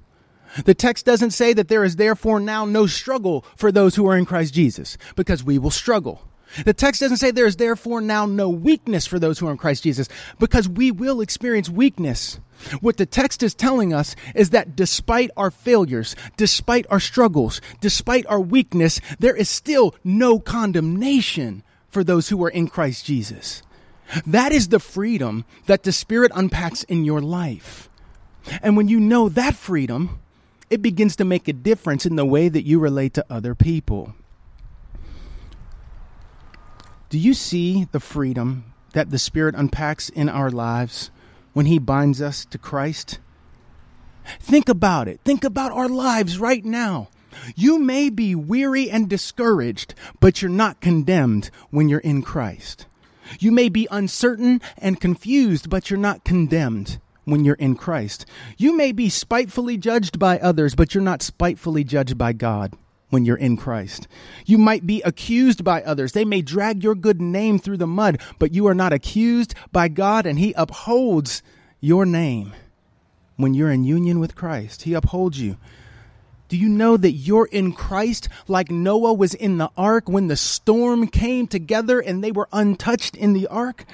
The 0.66 0.76
text 0.76 1.06
doesn't 1.06 1.32
say 1.32 1.54
that 1.54 1.68
there 1.68 1.84
is 1.84 1.96
therefore 1.96 2.40
now 2.40 2.66
no 2.66 2.88
struggle 2.88 3.46
for 3.56 3.72
those 3.72 3.96
who 3.96 4.08
are 4.08 4.18
in 4.18 4.26
Christ 4.26 4.54
Jesus, 4.54 4.98
because 5.16 5.44
we 5.44 5.58
will 5.58 5.72
struggle. 5.72 6.22
The 6.66 6.74
text 6.74 7.02
doesn't 7.02 7.18
say 7.18 7.32
there 7.32 7.46
is 7.46 7.58
therefore 7.58 8.00
now 8.00 8.26
no 8.26 8.50
weakness 8.50 9.06
for 9.06 9.20
those 9.20 9.40
who 9.40 9.48
are 9.48 9.52
in 9.52 9.58
Christ 9.58 9.84
Jesus, 9.84 10.08
because 10.40 10.70
we 10.70 10.92
will 10.92 11.20
experience 11.20 11.70
weakness. 11.70 12.40
What 12.80 12.98
the 12.98 13.06
text 13.06 13.44
is 13.44 13.54
telling 13.54 13.94
us 13.94 14.16
is 14.34 14.52
that 14.52 14.76
despite 14.76 15.30
our 15.36 15.52
failures, 15.52 16.16
despite 16.38 16.86
our 16.90 17.00
struggles, 17.00 17.62
despite 17.82 18.26
our 18.28 18.40
weakness, 18.40 19.02
there 19.20 19.36
is 19.36 19.50
still 19.50 19.94
no 20.04 20.40
condemnation 20.40 21.64
for 21.98 22.04
those 22.04 22.30
who 22.30 22.44
are 22.44 22.50
in 22.50 22.68
Christ 22.68 23.06
Jesus. 23.06 23.64
That 24.28 24.52
is 24.52 24.68
the 24.68 24.80
freedom 24.80 25.46
that 25.66 25.82
the 25.82 25.92
Spirit 25.92 26.32
unpacks 26.36 26.84
in 26.84 27.06
your 27.06 27.22
life. 27.22 27.90
And 28.62 28.78
when 28.78 28.88
you 28.88 29.00
know 29.00 29.30
that 29.30 29.56
freedom, 29.56 30.20
it 30.70 30.84
begins 30.84 31.16
to 31.16 31.26
make 31.26 31.48
a 31.48 31.54
difference 31.54 32.06
in 32.06 32.16
the 32.16 32.24
way 32.24 32.50
that 32.50 32.68
you 32.68 32.78
relate 32.78 33.16
to 33.16 33.26
other 33.32 33.56
people. 33.56 34.14
Do 37.10 37.18
you 37.18 37.34
see 37.34 37.88
the 37.92 38.00
freedom 38.00 38.76
that 38.94 39.10
the 39.10 39.18
Spirit 39.18 39.56
unpacks 39.56 40.10
in 40.10 40.30
our 40.30 40.52
lives 40.52 41.10
when 41.54 41.66
He 41.66 41.80
binds 41.80 42.22
us 42.22 42.46
to 42.46 42.60
Christ? 42.60 43.18
Think 44.40 44.70
about 44.70 45.08
it. 45.08 45.20
Think 45.26 45.44
about 45.44 45.72
our 45.72 45.90
lives 45.90 46.38
right 46.38 46.64
now. 46.64 47.10
You 47.56 47.80
may 47.80 48.10
be 48.10 48.36
weary 48.36 48.90
and 48.90 49.10
discouraged, 49.10 49.94
but 50.20 50.42
you're 50.42 50.52
not 50.52 50.82
condemned 50.82 51.50
when 51.70 51.90
you're 51.90 52.00
in 52.00 52.22
Christ. 52.22 52.86
You 53.40 53.52
may 53.52 53.70
be 53.70 53.88
uncertain 53.92 54.62
and 54.78 55.00
confused, 55.00 55.70
but 55.70 55.90
you're 55.90 56.00
not 56.00 56.24
condemned 56.24 57.00
when 57.26 57.44
you're 57.44 57.56
in 57.56 57.76
Christ. 57.76 58.26
You 58.58 58.76
may 58.76 58.92
be 58.92 59.10
spitefully 59.10 59.78
judged 59.78 60.18
by 60.18 60.40
others, 60.40 60.76
but 60.76 60.94
you're 60.94 61.04
not 61.04 61.22
spitefully 61.22 61.84
judged 61.84 62.18
by 62.18 62.34
God 62.34 62.74
when 63.10 63.26
you're 63.26 63.38
in 63.38 63.58
Christ. 63.58 64.08
You 64.46 64.58
might 64.58 64.86
be 64.88 65.02
accused 65.02 65.64
by 65.64 65.82
others. 65.84 66.14
They 66.14 66.26
may 66.26 66.42
drag 66.42 66.84
your 66.84 66.96
good 66.96 67.22
name 67.22 67.60
through 67.60 67.78
the 67.78 67.88
mud, 67.88 68.22
but 68.40 68.54
you 68.54 68.68
are 68.68 68.74
not 68.74 68.94
accused 68.94 69.54
by 69.72 69.88
God, 69.88 70.26
and 70.26 70.40
He 70.40 70.54
upholds 70.54 71.42
your 71.80 72.06
name 72.06 72.54
when 73.36 73.54
you're 73.54 73.72
in 73.72 73.84
union 73.84 74.20
with 74.20 74.36
Christ. 74.36 74.84
He 74.84 74.94
upholds 74.94 75.40
you. 75.40 75.58
Do 76.50 76.56
you 76.58 76.70
know 76.70 76.96
that 76.96 77.12
you're 77.12 77.48
in 77.48 77.74
Christ 77.74 78.30
like 78.48 78.72
Noah 78.72 79.14
was 79.14 79.34
in 79.34 79.58
the 79.58 79.70
ark 79.76 80.08
when 80.08 80.28
the 80.28 80.38
storm 80.38 81.08
came 81.08 81.48
together 81.48 82.00
and 82.00 82.24
they 82.24 82.32
were 82.32 82.48
untouched 82.54 83.18
in 83.18 83.34
the 83.34 83.48
ark? 83.48 83.86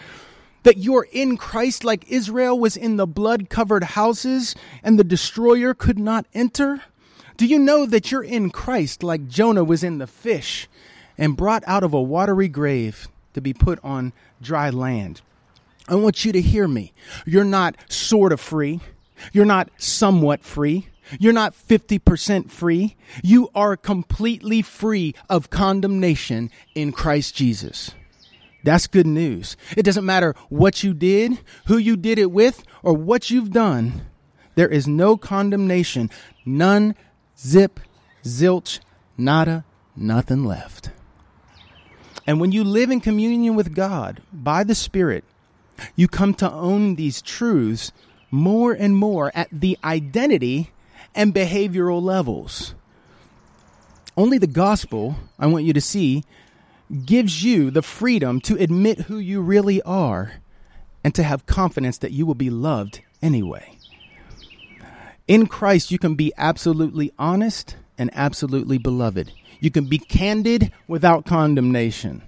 That 0.61 0.77
you're 0.77 1.07
in 1.11 1.35
Christ 1.35 1.83
like 1.83 2.09
Israel 2.09 2.57
was 2.57 2.77
in 2.77 2.97
the 2.97 3.07
blood 3.07 3.49
covered 3.49 3.83
houses 3.83 4.55
and 4.83 4.99
the 4.99 5.03
destroyer 5.03 5.73
could 5.73 5.97
not 5.97 6.25
enter? 6.33 6.83
Do 7.37 7.47
you 7.47 7.57
know 7.57 7.87
that 7.87 8.11
you're 8.11 8.23
in 8.23 8.51
Christ 8.51 9.01
like 9.01 9.27
Jonah 9.27 9.63
was 9.63 9.83
in 9.83 9.97
the 9.97 10.07
fish 10.07 10.69
and 11.17 11.35
brought 11.35 11.63
out 11.65 11.83
of 11.83 11.93
a 11.93 12.01
watery 12.01 12.47
grave 12.47 13.07
to 13.33 13.41
be 13.41 13.53
put 13.53 13.79
on 13.83 14.13
dry 14.41 14.69
land? 14.69 15.21
I 15.89 15.95
want 15.95 16.23
you 16.23 16.31
to 16.31 16.41
hear 16.41 16.67
me. 16.67 16.93
You're 17.25 17.43
not 17.43 17.75
sort 17.89 18.31
of 18.31 18.39
free. 18.39 18.79
You're 19.31 19.45
not 19.45 19.69
somewhat 19.77 20.43
free. 20.43 20.87
You're 21.19 21.33
not 21.33 21.53
50% 21.53 22.49
free. 22.49 22.95
You 23.23 23.49
are 23.53 23.77
completely 23.77 24.61
free 24.61 25.15
of 25.29 25.49
condemnation 25.49 26.49
in 26.75 26.91
Christ 26.91 27.35
Jesus. 27.35 27.91
That's 28.63 28.87
good 28.87 29.07
news. 29.07 29.57
It 29.75 29.83
doesn't 29.83 30.05
matter 30.05 30.35
what 30.49 30.83
you 30.83 30.93
did, 30.93 31.39
who 31.65 31.77
you 31.77 31.97
did 31.97 32.17
it 32.17 32.31
with, 32.31 32.63
or 32.81 32.93
what 32.93 33.29
you've 33.29 33.51
done. 33.51 34.07
There 34.55 34.69
is 34.69 34.87
no 34.87 35.17
condemnation, 35.17 36.09
none 36.45 36.95
Zip, 37.37 37.79
zilch, 38.23 38.79
nada, 39.17 39.65
nothing 39.95 40.45
left. 40.45 40.91
And 42.25 42.39
when 42.39 42.51
you 42.51 42.63
live 42.63 42.89
in 42.89 43.01
communion 43.01 43.55
with 43.55 43.75
God 43.75 44.21
by 44.31 44.63
the 44.63 44.75
Spirit, 44.75 45.25
you 45.95 46.07
come 46.07 46.33
to 46.35 46.49
own 46.51 46.95
these 46.95 47.21
truths 47.21 47.91
more 48.31 48.71
and 48.71 48.95
more 48.95 49.31
at 49.35 49.49
the 49.51 49.77
identity 49.83 50.71
and 51.15 51.33
behavioral 51.33 52.01
levels. 52.01 52.75
Only 54.15 54.37
the 54.37 54.47
gospel, 54.47 55.15
I 55.39 55.47
want 55.47 55.65
you 55.65 55.73
to 55.73 55.81
see, 55.81 56.23
gives 57.05 57.43
you 57.43 57.71
the 57.71 57.81
freedom 57.81 58.39
to 58.41 58.55
admit 58.57 59.01
who 59.01 59.17
you 59.17 59.41
really 59.41 59.81
are 59.81 60.33
and 61.03 61.13
to 61.15 61.23
have 61.23 61.45
confidence 61.45 61.97
that 61.99 62.11
you 62.11 62.25
will 62.25 62.35
be 62.35 62.49
loved 62.49 63.01
anyway. 63.21 63.77
In 65.27 65.47
Christ, 65.47 65.91
you 65.91 65.97
can 65.97 66.15
be 66.15 66.33
absolutely 66.37 67.11
honest 67.17 67.75
and 67.97 68.09
absolutely 68.13 68.77
beloved. 68.77 69.31
You 69.59 69.71
can 69.71 69.85
be 69.85 69.97
candid 69.97 70.71
without 70.87 71.25
condemnation. 71.25 72.21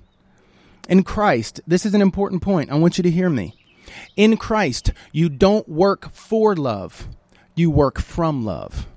In 0.88 1.04
Christ, 1.04 1.60
this 1.68 1.86
is 1.86 1.94
an 1.94 2.01
important 2.01 2.42
point. 2.42 2.72
I 2.72 2.75
want 2.75 2.98
you 2.98 3.04
to 3.04 3.12
hear 3.12 3.30
me. 3.30 3.54
In 4.15 4.38
Christ, 4.38 4.92
you 5.12 5.30
don't 5.30 5.68
work 5.68 6.13
for 6.13 6.56
love, 6.56 7.08
you 7.56 7.70
work 7.70 8.00
from 8.00 8.46
love. 8.46 8.88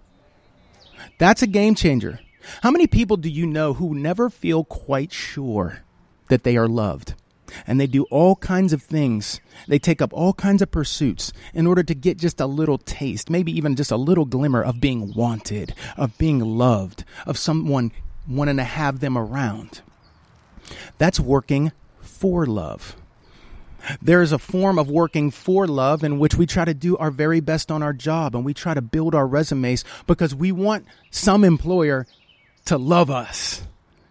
That's 1.18 1.42
a 1.42 1.46
game 1.46 1.74
changer. 1.74 2.20
How 2.62 2.70
many 2.70 2.86
people 2.86 3.16
do 3.16 3.28
you 3.28 3.46
know 3.46 3.74
who 3.74 3.94
never 3.94 4.30
feel 4.30 4.64
quite 4.64 5.12
sure 5.12 5.80
that 6.28 6.44
they 6.44 6.56
are 6.56 6.68
loved? 6.68 7.14
And 7.66 7.80
they 7.80 7.86
do 7.86 8.04
all 8.04 8.36
kinds 8.36 8.72
of 8.72 8.82
things. 8.82 9.40
They 9.66 9.78
take 9.78 10.02
up 10.02 10.12
all 10.12 10.34
kinds 10.34 10.60
of 10.60 10.70
pursuits 10.70 11.32
in 11.54 11.66
order 11.66 11.82
to 11.82 11.94
get 11.94 12.18
just 12.18 12.40
a 12.40 12.46
little 12.46 12.78
taste, 12.78 13.30
maybe 13.30 13.52
even 13.56 13.74
just 13.74 13.90
a 13.90 13.96
little 13.96 14.26
glimmer 14.26 14.62
of 14.62 14.80
being 14.80 15.12
wanted, 15.14 15.74
of 15.96 16.16
being 16.18 16.40
loved, 16.40 17.04
of 17.26 17.38
someone 17.38 17.92
wanting 18.28 18.58
to 18.58 18.64
have 18.64 19.00
them 19.00 19.16
around. 19.16 19.80
That's 20.98 21.18
working 21.18 21.72
for 22.00 22.44
love. 22.44 22.96
There 24.02 24.22
is 24.22 24.32
a 24.32 24.38
form 24.38 24.78
of 24.78 24.90
working 24.90 25.30
for 25.30 25.66
love 25.66 26.04
in 26.04 26.18
which 26.18 26.34
we 26.34 26.46
try 26.46 26.64
to 26.64 26.74
do 26.74 26.96
our 26.96 27.10
very 27.10 27.40
best 27.40 27.70
on 27.70 27.82
our 27.82 27.92
job 27.92 28.34
and 28.34 28.44
we 28.44 28.54
try 28.54 28.74
to 28.74 28.82
build 28.82 29.14
our 29.14 29.26
resumes 29.26 29.84
because 30.06 30.34
we 30.34 30.52
want 30.52 30.86
some 31.10 31.44
employer 31.44 32.06
to 32.66 32.76
love 32.76 33.10
us, 33.10 33.62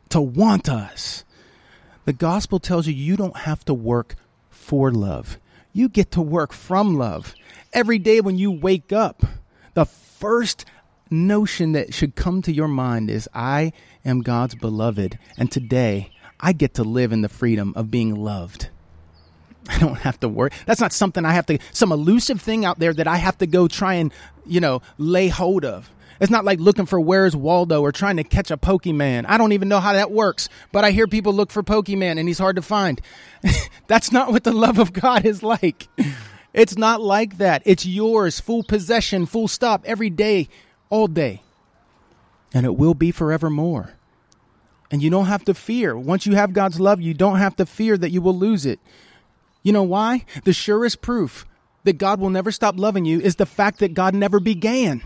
to 0.10 0.22
want 0.22 0.70
us. 0.70 1.24
The 2.06 2.14
gospel 2.14 2.60
tells 2.60 2.88
you 2.88 2.94
you 2.94 3.18
don't 3.18 3.38
have 3.38 3.66
to 3.66 3.74
work 3.74 4.16
for 4.50 4.92
love. 4.92 5.38
You 5.74 5.90
get 5.90 6.12
to 6.12 6.22
work 6.22 6.54
from 6.54 6.98
love. 6.98 7.36
Every 7.74 8.00
day 8.00 8.22
when 8.22 8.38
you 8.38 8.52
wake 8.52 8.92
up, 8.92 9.24
the 9.74 9.86
first 9.86 10.66
notion 11.12 11.74
that 11.74 11.94
should 11.94 12.16
come 12.16 12.42
to 12.42 12.52
your 12.52 12.68
mind 12.68 13.10
is 13.10 13.30
I 13.34 13.74
am 14.04 14.22
God's 14.22 14.56
beloved, 14.56 15.20
and 15.38 15.52
today 15.52 16.12
I 16.40 16.54
get 16.54 16.74
to 16.76 16.84
live 16.84 17.12
in 17.12 17.22
the 17.22 17.30
freedom 17.30 17.74
of 17.76 17.92
being 17.92 18.16
loved. 18.16 18.70
I 19.70 19.80
don't 19.80 19.98
have 19.98 20.20
to 20.22 20.30
worry. 20.30 20.52
That's 20.66 20.82
not 20.82 20.94
something 20.94 21.26
I 21.26 21.34
have 21.34 21.46
to, 21.48 21.60
some 21.72 21.92
elusive 21.92 22.42
thing 22.42 22.66
out 22.66 22.80
there 22.80 22.94
that 22.94 23.08
I 23.08 23.18
have 23.18 23.38
to 23.40 23.48
go 23.48 23.68
try 23.68 23.96
and, 23.96 24.14
you 24.46 24.60
know, 24.60 24.82
lay 24.98 25.28
hold 25.28 25.66
of. 25.66 25.90
It's 26.20 26.32
not 26.32 26.46
like 26.46 26.60
looking 26.60 26.86
for 26.86 27.00
where's 27.00 27.36
Waldo 27.36 27.82
or 27.82 27.92
trying 27.92 28.18
to 28.18 28.24
catch 28.24 28.50
a 28.50 28.58
Pokemon. 28.58 29.26
I 29.28 29.38
don't 29.38 29.52
even 29.52 29.70
know 29.70 29.80
how 29.80 29.94
that 29.94 30.12
works, 30.12 30.50
but 30.72 30.84
I 30.84 30.92
hear 30.92 31.08
people 31.08 31.34
look 31.34 31.52
for 31.52 31.62
Pokemon 31.62 32.18
and 32.18 32.28
he's 32.28 32.40
hard 32.40 32.56
to 32.56 32.62
find. 32.62 33.00
That's 33.88 34.12
not 34.12 34.32
what 34.32 34.44
the 34.44 34.54
love 34.54 34.80
of 34.80 34.94
God 34.94 35.26
is 35.26 35.44
like. 35.44 35.88
It's 36.54 36.78
not 36.78 37.02
like 37.02 37.38
that. 37.38 37.62
It's 37.66 37.86
yours, 37.86 38.40
full 38.40 38.64
possession, 38.64 39.28
full 39.28 39.48
stop, 39.48 39.84
every 39.86 40.10
day, 40.10 40.50
all 40.90 41.08
day. 41.08 41.44
And 42.54 42.66
it 42.66 42.76
will 42.76 42.96
be 42.96 43.12
forevermore. 43.12 43.94
And 44.90 45.04
you 45.04 45.10
don't 45.10 45.26
have 45.26 45.46
to 45.46 45.54
fear. 45.54 45.98
Once 45.98 46.26
you 46.26 46.34
have 46.36 46.54
God's 46.54 46.80
love, 46.80 47.02
you 47.02 47.14
don't 47.14 47.38
have 47.38 47.56
to 47.58 47.66
fear 47.66 47.98
that 47.98 48.10
you 48.10 48.22
will 48.22 48.36
lose 48.36 48.66
it. 48.66 48.80
You 49.68 49.74
know 49.74 49.84
why? 49.84 50.24
The 50.46 50.54
surest 50.54 51.02
proof 51.02 51.46
that 51.84 51.98
God 51.98 52.22
will 52.22 52.30
never 52.30 52.54
stop 52.54 52.80
loving 52.80 53.04
you 53.04 53.20
is 53.20 53.36
the 53.36 53.46
fact 53.46 53.80
that 53.80 53.94
God 53.94 54.16
never 54.16 54.40
began. 54.40 55.04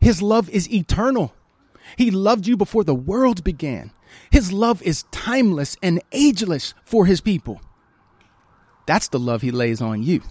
His 0.00 0.22
love 0.22 0.48
is 0.50 0.72
eternal. 0.72 1.34
He 1.96 2.12
loved 2.12 2.46
you 2.46 2.56
before 2.56 2.84
the 2.84 2.94
world 2.94 3.42
began. 3.42 3.90
His 4.30 4.52
love 4.52 4.80
is 4.82 5.06
timeless 5.10 5.76
and 5.82 6.00
ageless 6.12 6.72
for 6.84 7.04
his 7.04 7.20
people. 7.20 7.62
That's 8.86 9.08
the 9.08 9.18
love 9.18 9.42
he 9.42 9.50
lays 9.50 9.82
on 9.82 10.04
you. 10.04 10.22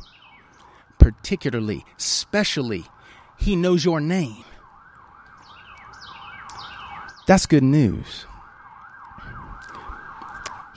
Particularly, 0.97 1.83
specially, 1.97 2.85
he 3.37 3.57
knows 3.57 3.83
your 3.83 3.99
name. 3.99 4.45
That's 7.27 7.45
good 7.45 7.63
news. 7.63 8.25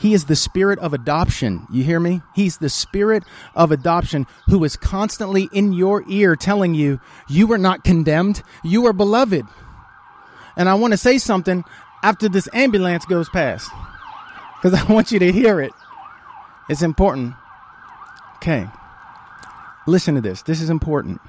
He 0.02 0.14
is 0.14 0.24
the 0.24 0.34
spirit 0.34 0.80
of 0.80 0.92
adoption. 0.92 1.64
You 1.70 1.84
hear 1.84 2.00
me? 2.00 2.22
He's 2.34 2.58
the 2.58 2.68
spirit 2.68 3.22
of 3.54 3.70
adoption 3.70 4.26
who 4.48 4.64
is 4.64 4.76
constantly 4.76 5.48
in 5.52 5.72
your 5.72 6.02
ear 6.08 6.34
telling 6.34 6.74
you, 6.74 7.00
you 7.28 7.52
are 7.52 7.58
not 7.58 7.84
condemned, 7.84 8.42
you 8.64 8.84
are 8.86 8.92
beloved. 8.92 9.46
And 10.56 10.68
I 10.68 10.74
want 10.74 10.92
to 10.92 10.96
say 10.96 11.18
something 11.18 11.62
after 12.02 12.28
this 12.28 12.48
ambulance 12.52 13.04
goes 13.04 13.28
past 13.28 13.70
because 14.60 14.74
I 14.80 14.92
want 14.92 15.12
you 15.12 15.20
to 15.20 15.30
hear 15.30 15.60
it. 15.60 15.70
It's 16.68 16.82
important. 16.82 17.34
Okay. 18.38 18.66
Listen 19.86 20.16
to 20.16 20.20
this. 20.20 20.42
This 20.42 20.60
is 20.60 20.68
important. 20.68 21.20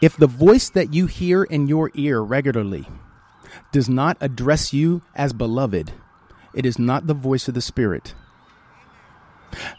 If 0.00 0.16
the 0.16 0.26
voice 0.26 0.70
that 0.70 0.94
you 0.94 1.04
hear 1.04 1.44
in 1.44 1.68
your 1.68 1.90
ear 1.92 2.22
regularly 2.22 2.88
does 3.72 3.90
not 3.90 4.16
address 4.22 4.72
you 4.72 5.02
as 5.14 5.34
beloved, 5.34 5.92
it 6.54 6.66
is 6.66 6.78
not 6.78 7.06
the 7.06 7.14
voice 7.14 7.48
of 7.48 7.54
the 7.54 7.60
Spirit. 7.60 8.14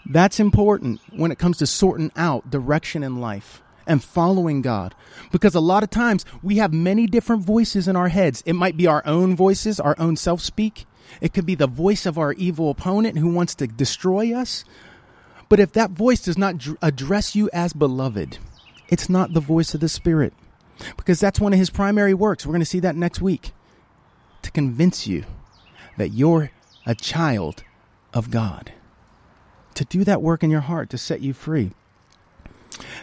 That's 0.06 0.40
important 0.40 1.00
when 1.12 1.32
it 1.32 1.40
comes 1.40 1.58
to 1.58 1.68
sorting 1.68 2.12
out 2.16 2.50
direction 2.50 3.04
in 3.04 3.22
life 3.22 3.62
and 3.88 4.04
following 4.04 4.62
God. 4.62 4.96
Because 5.32 5.56
a 5.56 5.60
lot 5.60 5.84
of 5.84 5.90
times 5.90 6.26
we 6.42 6.58
have 6.58 6.74
many 6.74 7.08
different 7.08 7.44
voices 7.44 7.88
in 7.88 7.96
our 7.96 8.10
heads. 8.10 8.44
It 8.46 8.54
might 8.54 8.78
be 8.78 8.88
our 8.88 9.04
own 9.06 9.36
voices, 9.36 9.80
our 9.80 9.96
own 9.98 10.16
self 10.16 10.42
speak. 10.42 10.86
It 11.20 11.34
could 11.34 11.46
be 11.46 11.56
the 11.56 11.68
voice 11.68 12.06
of 12.06 12.18
our 12.18 12.34
evil 12.34 12.70
opponent 12.70 13.18
who 13.18 13.34
wants 13.34 13.56
to 13.56 13.68
destroy 13.68 14.34
us. 14.34 14.64
But 15.50 15.60
if 15.60 15.74
that 15.74 15.92
voice 15.92 16.22
does 16.22 16.38
not 16.38 16.66
address 16.82 17.36
you 17.36 17.50
as 17.52 17.74
beloved, 17.74 18.38
it's 18.88 19.10
not 19.10 19.34
the 19.34 19.42
voice 19.42 19.74
of 19.74 19.82
the 19.82 19.90
Spirit. 19.90 20.34
Because 20.96 21.20
that's 21.20 21.40
one 21.40 21.54
of 21.54 21.60
his 21.60 21.70
primary 21.70 22.14
works. 22.14 22.46
We're 22.46 22.54
going 22.54 22.62
to 22.62 22.66
see 22.66 22.80
that 22.80 22.96
next 22.96 23.22
week 23.22 23.52
to 24.42 24.52
convince 24.52 25.06
you 25.06 25.26
that 25.98 26.10
you're 26.10 26.52
a 26.86 26.96
child 26.96 27.64
of 28.14 28.32
God, 28.32 28.72
to 29.76 29.86
do 29.86 30.04
that 30.04 30.22
work 30.22 30.44
in 30.44 30.50
your 30.50 30.62
heart, 30.62 30.90
to 30.90 30.98
set 30.98 31.22
you 31.22 31.34
free. 31.34 31.72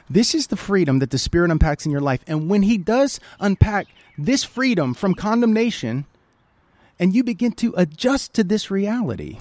This 0.08 0.34
is 0.34 0.46
the 0.46 0.56
freedom 0.56 0.98
that 0.98 1.10
the 1.10 1.18
Spirit 1.18 1.50
unpacks 1.50 1.84
in 1.86 1.92
your 1.92 2.00
life. 2.00 2.24
And 2.26 2.48
when 2.48 2.62
He 2.62 2.78
does 2.78 3.20
unpack 3.38 3.86
this 4.16 4.44
freedom 4.44 4.94
from 4.94 5.14
condemnation, 5.14 6.06
and 6.98 7.14
you 7.14 7.22
begin 7.22 7.52
to 7.52 7.74
adjust 7.76 8.34
to 8.34 8.44
this 8.44 8.70
reality, 8.70 9.38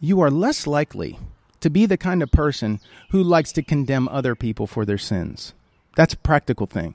you 0.00 0.20
are 0.20 0.30
less 0.30 0.66
likely 0.66 1.18
to 1.60 1.70
be 1.70 1.86
the 1.86 1.96
kind 1.96 2.22
of 2.22 2.30
person 2.30 2.80
who 3.10 3.22
likes 3.22 3.52
to 3.52 3.62
condemn 3.62 4.08
other 4.08 4.34
people 4.34 4.66
for 4.66 4.84
their 4.84 4.98
sins. 4.98 5.54
That's 5.96 6.14
a 6.14 6.18
practical 6.18 6.66
thing. 6.66 6.94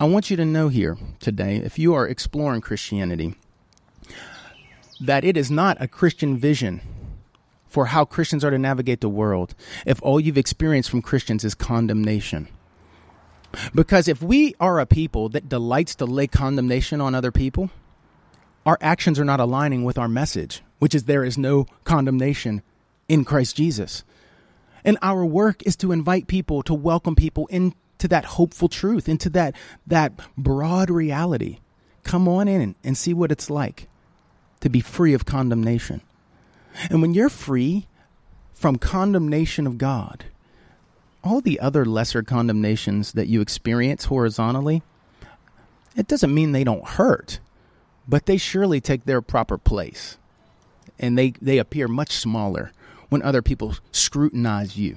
I 0.00 0.04
want 0.06 0.30
you 0.30 0.36
to 0.36 0.44
know 0.44 0.68
here 0.68 0.96
today, 1.20 1.56
if 1.56 1.78
you 1.78 1.92
are 1.92 2.08
exploring 2.08 2.62
Christianity, 2.62 3.34
that 5.00 5.24
it 5.24 5.36
is 5.36 5.50
not 5.50 5.80
a 5.80 5.88
Christian 5.88 6.36
vision 6.36 6.80
for 7.68 7.86
how 7.86 8.04
Christians 8.04 8.44
are 8.44 8.50
to 8.50 8.58
navigate 8.58 9.00
the 9.00 9.08
world 9.08 9.54
if 9.86 10.02
all 10.02 10.18
you've 10.18 10.38
experienced 10.38 10.90
from 10.90 11.02
Christians 11.02 11.44
is 11.44 11.54
condemnation. 11.54 12.48
Because 13.74 14.08
if 14.08 14.22
we 14.22 14.54
are 14.60 14.78
a 14.78 14.86
people 14.86 15.28
that 15.30 15.48
delights 15.48 15.94
to 15.96 16.06
lay 16.06 16.26
condemnation 16.26 17.00
on 17.00 17.14
other 17.14 17.32
people, 17.32 17.70
our 18.66 18.78
actions 18.80 19.18
are 19.18 19.24
not 19.24 19.40
aligning 19.40 19.84
with 19.84 19.98
our 19.98 20.08
message, 20.08 20.62
which 20.78 20.94
is 20.94 21.04
there 21.04 21.24
is 21.24 21.38
no 21.38 21.66
condemnation 21.84 22.62
in 23.08 23.24
Christ 23.24 23.56
Jesus. 23.56 24.04
And 24.84 24.98
our 25.00 25.24
work 25.24 25.62
is 25.66 25.76
to 25.76 25.92
invite 25.92 26.26
people, 26.26 26.62
to 26.64 26.74
welcome 26.74 27.14
people 27.14 27.46
into 27.46 28.08
that 28.08 28.24
hopeful 28.24 28.68
truth, 28.68 29.08
into 29.08 29.30
that, 29.30 29.54
that 29.86 30.12
broad 30.36 30.90
reality. 30.90 31.58
Come 32.04 32.28
on 32.28 32.48
in 32.48 32.74
and 32.84 32.96
see 32.96 33.14
what 33.14 33.32
it's 33.32 33.50
like 33.50 33.88
to 34.60 34.68
be 34.68 34.80
free 34.80 35.14
of 35.14 35.24
condemnation. 35.24 36.00
And 36.90 37.00
when 37.02 37.14
you're 37.14 37.28
free 37.28 37.86
from 38.52 38.76
condemnation 38.76 39.66
of 39.66 39.78
God, 39.78 40.24
all 41.24 41.40
the 41.40 41.60
other 41.60 41.84
lesser 41.84 42.22
condemnations 42.22 43.12
that 43.12 43.28
you 43.28 43.40
experience 43.40 44.06
horizontally, 44.06 44.82
it 45.96 46.06
doesn't 46.06 46.34
mean 46.34 46.52
they 46.52 46.64
don't 46.64 46.86
hurt, 46.86 47.40
but 48.06 48.26
they 48.26 48.36
surely 48.36 48.80
take 48.80 49.04
their 49.04 49.20
proper 49.20 49.58
place. 49.58 50.16
And 50.98 51.18
they, 51.18 51.34
they 51.40 51.58
appear 51.58 51.88
much 51.88 52.12
smaller 52.12 52.72
when 53.08 53.22
other 53.22 53.42
people 53.42 53.74
scrutinize 53.92 54.76
you, 54.76 54.96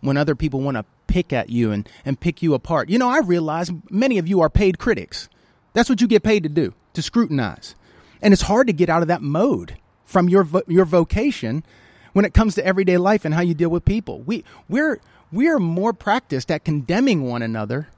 when 0.00 0.16
other 0.16 0.34
people 0.34 0.60
want 0.60 0.76
to 0.76 0.84
pick 1.06 1.32
at 1.32 1.50
you 1.50 1.72
and, 1.72 1.88
and 2.04 2.20
pick 2.20 2.42
you 2.42 2.54
apart. 2.54 2.88
You 2.88 2.98
know, 2.98 3.08
I 3.08 3.18
realize 3.20 3.70
many 3.90 4.18
of 4.18 4.28
you 4.28 4.40
are 4.40 4.50
paid 4.50 4.78
critics. 4.78 5.28
That's 5.72 5.88
what 5.88 6.00
you 6.00 6.06
get 6.06 6.22
paid 6.22 6.42
to 6.42 6.48
do, 6.48 6.74
to 6.94 7.02
scrutinize. 7.02 7.74
And 8.20 8.32
it's 8.32 8.42
hard 8.42 8.66
to 8.66 8.72
get 8.72 8.88
out 8.88 9.02
of 9.02 9.08
that 9.08 9.22
mode 9.22 9.76
from 10.04 10.28
your 10.28 10.44
vo- 10.44 10.62
your 10.66 10.84
vocation 10.84 11.64
when 12.12 12.24
it 12.24 12.34
comes 12.34 12.54
to 12.56 12.66
everyday 12.66 12.96
life 12.96 13.24
and 13.24 13.34
how 13.34 13.42
you 13.42 13.54
deal 13.54 13.68
with 13.68 13.84
people. 13.84 14.20
We 14.20 14.44
we're 14.68 15.00
we 15.30 15.48
are 15.48 15.58
more 15.58 15.92
practiced 15.92 16.50
at 16.50 16.64
condemning 16.64 17.22
one 17.24 17.42
another 17.42 17.88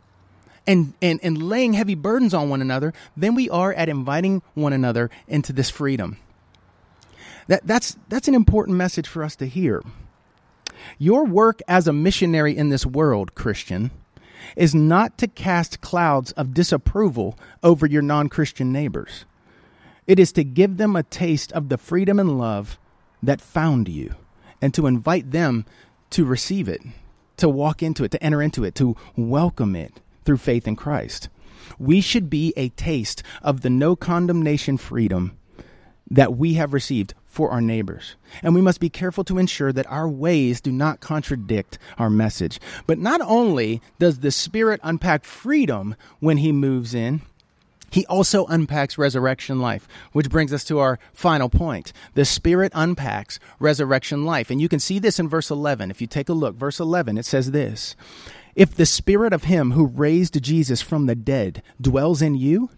and, 0.66 0.94
and, 1.00 1.20
and 1.22 1.42
laying 1.42 1.74
heavy 1.74 1.94
burdens 1.94 2.34
on 2.34 2.48
one 2.48 2.60
another 2.60 2.92
than 3.16 3.34
we 3.34 3.48
are 3.50 3.72
at 3.74 3.88
inviting 3.88 4.42
one 4.54 4.72
another 4.72 5.10
into 5.28 5.52
this 5.52 5.70
freedom. 5.70 6.16
That, 7.46 7.66
that's, 7.66 7.96
that's 8.08 8.28
an 8.28 8.34
important 8.34 8.76
message 8.76 9.08
for 9.08 9.24
us 9.24 9.36
to 9.36 9.46
hear. 9.46 9.82
Your 10.98 11.24
work 11.24 11.60
as 11.68 11.86
a 11.86 11.92
missionary 11.92 12.56
in 12.56 12.68
this 12.68 12.86
world, 12.86 13.34
Christian, 13.34 13.90
is 14.56 14.74
not 14.74 15.18
to 15.18 15.26
cast 15.26 15.80
clouds 15.80 16.32
of 16.32 16.54
disapproval 16.54 17.38
over 17.62 17.86
your 17.86 18.02
non 18.02 18.28
Christian 18.28 18.72
neighbors. 18.72 19.24
It 20.06 20.18
is 20.18 20.32
to 20.32 20.44
give 20.44 20.76
them 20.76 20.96
a 20.96 21.02
taste 21.02 21.52
of 21.52 21.68
the 21.68 21.78
freedom 21.78 22.18
and 22.18 22.38
love 22.38 22.78
that 23.22 23.40
found 23.40 23.88
you 23.88 24.14
and 24.62 24.72
to 24.74 24.86
invite 24.86 25.30
them 25.30 25.64
to 26.10 26.24
receive 26.24 26.68
it, 26.68 26.82
to 27.36 27.48
walk 27.48 27.82
into 27.82 28.04
it, 28.04 28.10
to 28.12 28.22
enter 28.22 28.42
into 28.42 28.64
it, 28.64 28.74
to 28.76 28.96
welcome 29.16 29.76
it 29.76 30.00
through 30.24 30.38
faith 30.38 30.66
in 30.66 30.76
Christ. 30.76 31.28
We 31.78 32.00
should 32.00 32.28
be 32.28 32.52
a 32.56 32.70
taste 32.70 33.22
of 33.42 33.60
the 33.60 33.70
no 33.70 33.96
condemnation 33.96 34.76
freedom 34.76 35.36
that 36.10 36.36
we 36.36 36.54
have 36.54 36.74
received 36.74 37.14
for 37.24 37.50
our 37.50 37.60
neighbors. 37.60 38.16
And 38.42 38.54
we 38.54 38.60
must 38.60 38.80
be 38.80 38.90
careful 38.90 39.22
to 39.24 39.38
ensure 39.38 39.72
that 39.72 39.86
our 39.86 40.08
ways 40.08 40.60
do 40.60 40.72
not 40.72 41.00
contradict 41.00 41.78
our 41.96 42.10
message. 42.10 42.58
But 42.86 42.98
not 42.98 43.20
only 43.20 43.80
does 44.00 44.18
the 44.18 44.32
Spirit 44.32 44.80
unpack 44.82 45.24
freedom 45.24 45.94
when 46.18 46.38
He 46.38 46.50
moves 46.50 46.92
in, 46.92 47.22
he 47.90 48.06
also 48.06 48.46
unpacks 48.46 48.96
resurrection 48.96 49.60
life, 49.60 49.88
which 50.12 50.30
brings 50.30 50.52
us 50.52 50.64
to 50.64 50.78
our 50.78 50.98
final 51.12 51.48
point. 51.48 51.92
The 52.14 52.24
Spirit 52.24 52.72
unpacks 52.74 53.40
resurrection 53.58 54.24
life. 54.24 54.50
And 54.50 54.60
you 54.60 54.68
can 54.68 54.80
see 54.80 54.98
this 54.98 55.18
in 55.18 55.28
verse 55.28 55.50
11. 55.50 55.90
If 55.90 56.00
you 56.00 56.06
take 56.06 56.28
a 56.28 56.34
look, 56.34 56.54
verse 56.54 56.80
11, 56.80 57.18
it 57.18 57.26
says 57.26 57.50
this 57.50 57.96
If 58.54 58.74
the 58.74 58.86
Spirit 58.86 59.32
of 59.32 59.44
Him 59.44 59.72
who 59.72 59.86
raised 59.86 60.40
Jesus 60.42 60.80
from 60.80 61.06
the 61.06 61.16
dead 61.16 61.62
dwells 61.80 62.22
in 62.22 62.36
you, 62.36 62.70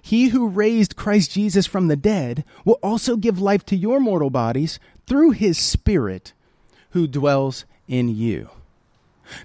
he 0.00 0.28
who 0.28 0.48
raised 0.48 0.96
Christ 0.96 1.32
Jesus 1.32 1.66
from 1.66 1.88
the 1.88 1.96
dead 1.96 2.44
will 2.64 2.78
also 2.82 3.16
give 3.16 3.40
life 3.40 3.64
to 3.66 3.76
your 3.76 4.00
mortal 4.00 4.30
bodies 4.30 4.78
through 5.06 5.32
his 5.32 5.58
Spirit 5.58 6.32
who 6.90 7.06
dwells 7.06 7.64
in 7.88 8.08
you. 8.08 8.50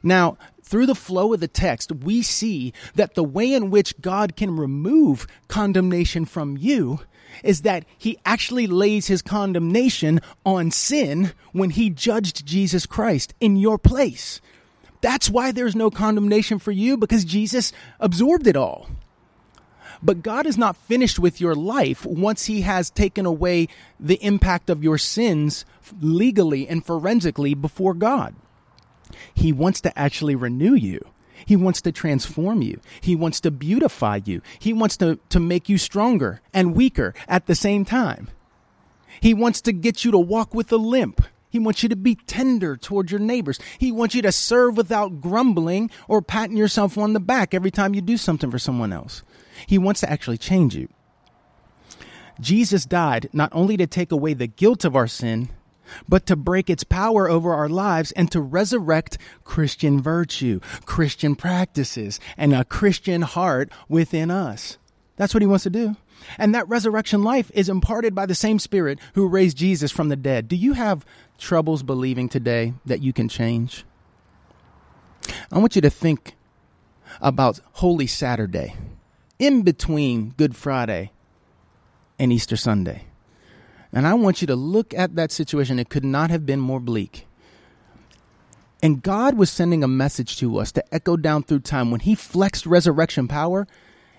Now, 0.04 0.38
through 0.70 0.86
the 0.86 0.94
flow 0.94 1.34
of 1.34 1.40
the 1.40 1.48
text, 1.48 1.92
we 1.92 2.22
see 2.22 2.74
that 2.94 3.16
the 3.16 3.24
way 3.24 3.54
in 3.54 3.72
which 3.72 4.00
God 4.02 4.36
can 4.36 4.56
remove 4.56 5.26
condemnation 5.48 6.26
from 6.26 6.58
you 6.58 7.00
is 7.44 7.64
that 7.64 7.86
he 7.98 8.20
actually 8.24 8.68
lays 8.68 9.08
his 9.08 9.24
condemnation 9.24 10.22
on 10.46 10.70
sin 10.70 11.32
when 11.54 11.72
he 11.72 11.90
judged 11.90 12.46
Jesus 12.46 12.86
Christ 12.86 13.34
in 13.40 13.56
your 13.56 13.80
place. 13.80 14.42
That's 15.02 15.28
why 15.28 15.52
there's 15.52 15.76
no 15.76 15.90
condemnation 15.90 16.60
for 16.60 16.72
you 16.72 16.98
because 16.98 17.26
Jesus 17.26 17.74
absorbed 18.00 18.46
it 18.46 18.56
all. 18.56 18.90
But 20.04 20.22
God 20.22 20.46
is 20.46 20.58
not 20.58 20.78
finished 20.78 21.18
with 21.18 21.42
your 21.42 21.56
life 21.56 22.06
once 22.06 22.46
He 22.46 22.62
has 22.62 22.90
taken 22.90 23.26
away 23.26 23.68
the 24.00 24.24
impact 24.24 24.70
of 24.70 24.84
your 24.84 24.98
sins 24.98 25.66
legally 26.00 26.68
and 26.68 26.86
forensically 26.86 27.54
before 27.54 27.94
God. 27.94 28.34
He 29.34 29.52
wants 29.52 29.82
to 29.82 30.00
actually 30.00 30.36
renew 30.36 30.74
you. 30.74 31.06
He 31.46 31.56
wants 31.56 31.82
to 31.82 31.92
transform 31.92 32.62
you. 32.62 32.80
He 33.02 33.16
wants 33.16 33.40
to 33.42 33.52
beautify 33.52 34.20
you. 34.26 34.42
He 34.60 34.74
wants 34.74 34.98
to, 34.98 35.20
to 35.30 35.40
make 35.40 35.70
you 35.70 35.78
stronger 35.78 36.42
and 36.54 36.76
weaker 36.76 37.14
at 37.28 37.46
the 37.46 37.56
same 37.56 37.86
time. 37.86 38.30
He 39.22 39.34
wants 39.34 39.62
to 39.62 39.72
get 39.72 40.06
you 40.06 40.12
to 40.12 40.20
walk 40.20 40.54
with 40.54 40.72
a 40.72 40.78
limp. 40.78 41.22
He 41.50 41.60
wants 41.60 41.82
you 41.82 41.90
to 41.90 41.96
be 41.96 42.16
tender 42.16 42.78
toward 42.78 43.10
your 43.10 43.20
neighbors. 43.20 43.60
He 43.80 43.92
wants 43.92 44.14
you 44.14 44.22
to 44.22 44.32
serve 44.32 44.78
without 44.78 45.20
grumbling 45.20 45.90
or 46.08 46.22
patting 46.22 46.58
yourself 46.58 46.98
on 46.98 47.14
the 47.14 47.20
back 47.20 47.54
every 47.54 47.72
time 47.72 47.96
you 47.96 48.02
do 48.02 48.18
something 48.18 48.52
for 48.52 48.60
someone 48.60 48.94
else. 48.94 49.24
He 49.66 49.78
wants 49.78 50.02
to 50.02 50.10
actually 50.10 50.38
change 50.38 50.76
you. 50.76 50.90
Jesus 52.40 52.86
died 52.86 53.30
not 53.34 53.50
only 53.52 53.76
to 53.78 53.88
take 53.88 54.12
away 54.12 54.34
the 54.34 54.48
guilt 54.48 54.86
of 54.86 54.96
our 54.96 55.08
sin, 55.08 55.50
but 56.08 56.26
to 56.28 56.36
break 56.36 56.70
its 56.70 56.84
power 56.84 57.30
over 57.30 57.54
our 57.54 57.70
lives 57.70 58.12
and 58.14 58.32
to 58.32 58.42
resurrect 58.42 59.18
Christian 59.44 60.02
virtue, 60.02 60.60
Christian 60.86 61.36
practices, 61.36 62.20
and 62.38 62.54
a 62.54 62.66
Christian 62.66 63.22
heart 63.22 63.72
within 63.88 64.32
us. 64.32 64.78
That's 65.16 65.34
what 65.34 65.42
he 65.42 65.48
wants 65.48 65.64
to 65.64 65.70
do. 65.70 65.96
And 66.38 66.54
that 66.54 66.68
resurrection 66.68 67.24
life 67.24 67.52
is 67.54 67.70
imparted 67.70 68.14
by 68.14 68.26
the 68.26 68.36
same 68.36 68.60
Spirit 68.60 69.00
who 69.14 69.28
raised 69.28 69.58
Jesus 69.58 69.92
from 69.92 70.10
the 70.10 70.16
dead. 70.16 70.48
Do 70.48 70.56
you 70.56 70.74
have 70.74 71.06
troubles 71.38 71.84
believing 71.84 72.30
today 72.30 72.74
that 72.86 73.02
you 73.02 73.14
can 73.14 73.30
change? 73.30 73.86
I 75.52 75.60
want 75.60 75.76
you 75.76 75.82
to 75.82 75.90
think 75.90 76.36
about 77.22 77.60
Holy 77.74 78.08
Saturday 78.08 78.76
in 79.38 79.64
between 79.64 80.32
Good 80.32 80.56
Friday 80.56 81.12
and 82.18 82.32
Easter 82.32 82.58
Sunday. 82.58 83.04
And 83.92 84.06
I 84.06 84.14
want 84.14 84.42
you 84.42 84.48
to 84.48 84.56
look 84.56 84.94
at 84.94 85.16
that 85.16 85.32
situation. 85.32 85.80
It 85.80 85.90
could 85.90 86.06
not 86.06 86.30
have 86.30 86.46
been 86.46 86.60
more 86.60 86.80
bleak. 86.80 87.26
And 88.82 89.04
God 89.04 89.36
was 89.36 89.50
sending 89.50 89.84
a 89.84 89.88
message 89.88 90.38
to 90.38 90.58
us 90.58 90.72
to 90.74 90.94
echo 90.94 91.18
down 91.18 91.44
through 91.44 91.60
time. 91.62 91.92
When 91.92 92.00
He 92.00 92.16
flexed 92.16 92.66
resurrection 92.66 93.28
power, 93.28 93.68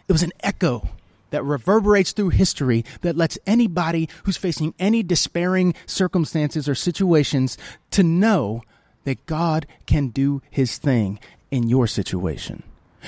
it 0.08 0.12
was 0.12 0.22
an 0.22 0.32
echo 0.40 0.88
that 1.30 1.44
reverberates 1.44 2.12
through 2.12 2.30
history 2.30 2.84
that 3.02 3.16
lets 3.16 3.38
anybody 3.46 4.08
who's 4.24 4.36
facing 4.36 4.74
any 4.78 5.02
despairing 5.02 5.74
circumstances 5.86 6.68
or 6.68 6.74
situations 6.74 7.56
to 7.92 8.02
know 8.02 8.62
that 9.04 9.24
God 9.26 9.66
can 9.86 10.08
do 10.08 10.42
His 10.50 10.76
thing 10.78 11.18
in 11.50 11.68
your 11.68 11.86
situation. 11.86 12.62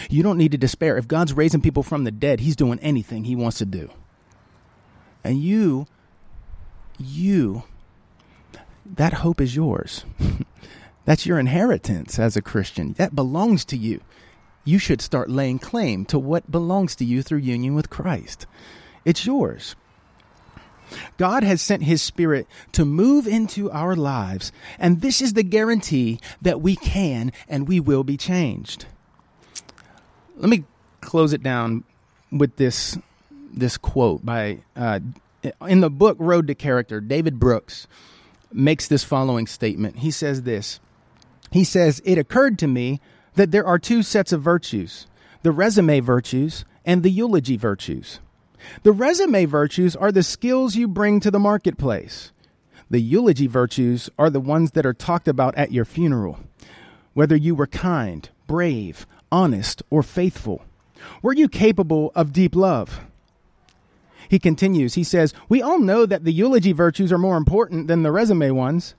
You 0.09 0.23
don't 0.23 0.39
need 0.39 0.53
to 0.53 0.59
despair. 0.59 0.97
If 0.97 1.09
God's 1.09 1.35
raising 1.35 1.61
people 1.61 1.83
from 1.83 2.05
the 2.05 2.11
dead, 2.11 2.41
He's 2.41 2.57
doing 2.57 2.79
anything 2.81 3.25
He 3.25 3.37
wants 3.37 3.59
to 3.59 3.67
do. 3.67 3.91
And 5.23 5.43
you, 5.43 5.87
you, 6.99 7.65
that 8.85 9.15
hope 9.15 9.41
is 9.41 9.57
yours. 9.57 10.05
That's 11.05 11.27
your 11.27 11.39
inheritance 11.39 12.19
as 12.19 12.37
a 12.37 12.43
Christian. 12.43 12.93
That 12.95 13.15
belongs 13.15 13.65
to 13.67 13.77
you. 13.77 14.01
You 14.65 14.79
should 14.79 15.01
start 15.01 15.29
laying 15.29 15.59
claim 15.59 16.05
to 16.07 16.19
what 16.19 16.51
belongs 16.51 16.95
to 16.97 17.05
you 17.05 17.23
through 17.23 17.39
union 17.39 17.75
with 17.75 17.91
Christ. 17.91 18.47
It's 19.05 19.27
yours. 19.27 19.75
God 21.17 21.43
has 21.43 21.61
sent 21.61 21.83
His 21.83 22.03
Spirit 22.03 22.47
to 22.73 22.85
move 22.85 23.27
into 23.27 23.71
our 23.71 23.97
lives, 23.97 24.53
and 24.79 25.01
this 25.01 25.21
is 25.21 25.33
the 25.33 25.43
guarantee 25.43 26.21
that 26.41 26.61
we 26.61 26.77
can 26.77 27.33
and 27.49 27.67
we 27.67 27.81
will 27.81 28.05
be 28.05 28.17
changed 28.17 28.87
let 30.37 30.49
me 30.49 30.65
close 31.01 31.33
it 31.33 31.43
down 31.43 31.85
with 32.31 32.57
this 32.57 32.99
this 33.53 33.77
quote 33.77 34.25
by 34.25 34.59
uh, 34.77 34.99
in 35.69 35.81
the 35.81 35.91
book 35.91 36.17
Road 36.21 36.47
to 36.47 36.55
Character. 36.55 37.01
David 37.01 37.39
Brooks 37.39 37.87
makes 38.53 38.87
this 38.87 39.05
following 39.05 39.47
statement. 39.47 39.99
He 39.99 40.11
says 40.11 40.43
this. 40.43 40.81
He 41.51 41.65
says, 41.65 42.01
"It 42.05 42.19
occurred 42.19 42.59
to 42.61 42.67
me 42.67 43.01
that 43.35 43.51
there 43.51 43.67
are 43.67 43.79
two 43.79 44.03
sets 44.03 44.33
of 44.33 44.43
virtues: 44.43 45.07
the 45.43 45.53
resume 45.53 46.01
virtues 46.01 46.65
and 46.85 47.03
the 47.03 47.11
eulogy 47.11 47.57
virtues. 47.57 48.21
The 48.83 48.93
resume 48.93 49.45
virtues 49.45 49.97
are 49.97 50.13
the 50.13 50.23
skills 50.23 50.77
you 50.77 50.87
bring 50.87 51.21
to 51.21 51.31
the 51.31 51.39
marketplace." 51.39 52.33
The 52.91 53.01
eulogy 53.01 53.47
virtues 53.47 54.11
are 54.19 54.29
the 54.29 54.41
ones 54.41 54.73
that 54.73 54.85
are 54.85 54.93
talked 54.93 55.27
about 55.27 55.55
at 55.57 55.73
your 55.73 55.87
funeral. 55.87 56.41
Whether 57.15 57.37
you 57.37 57.55
were 57.55 57.67
kind, 57.67 58.29
brave, 58.47 59.07
honest, 59.31 59.83
or 59.89 60.03
faithful? 60.03 60.63
Were 61.23 61.33
you 61.33 61.49
capable 61.49 62.13
of 62.15 62.33
deep 62.33 62.55
love? 62.55 63.01
He 64.33 64.39
continues, 64.39 64.95
he 64.95 65.05
says, 65.05 65.35
We 65.51 65.61
all 65.61 65.79
know 65.79 66.07
that 66.07 66.25
the 66.25 66.33
eulogy 66.33 66.73
virtues 66.73 67.13
are 67.13 67.19
more 67.19 67.37
important 67.37 67.87
than 67.87 68.03
the 68.03 68.11
resume 68.11 68.51
ones, 68.53 68.95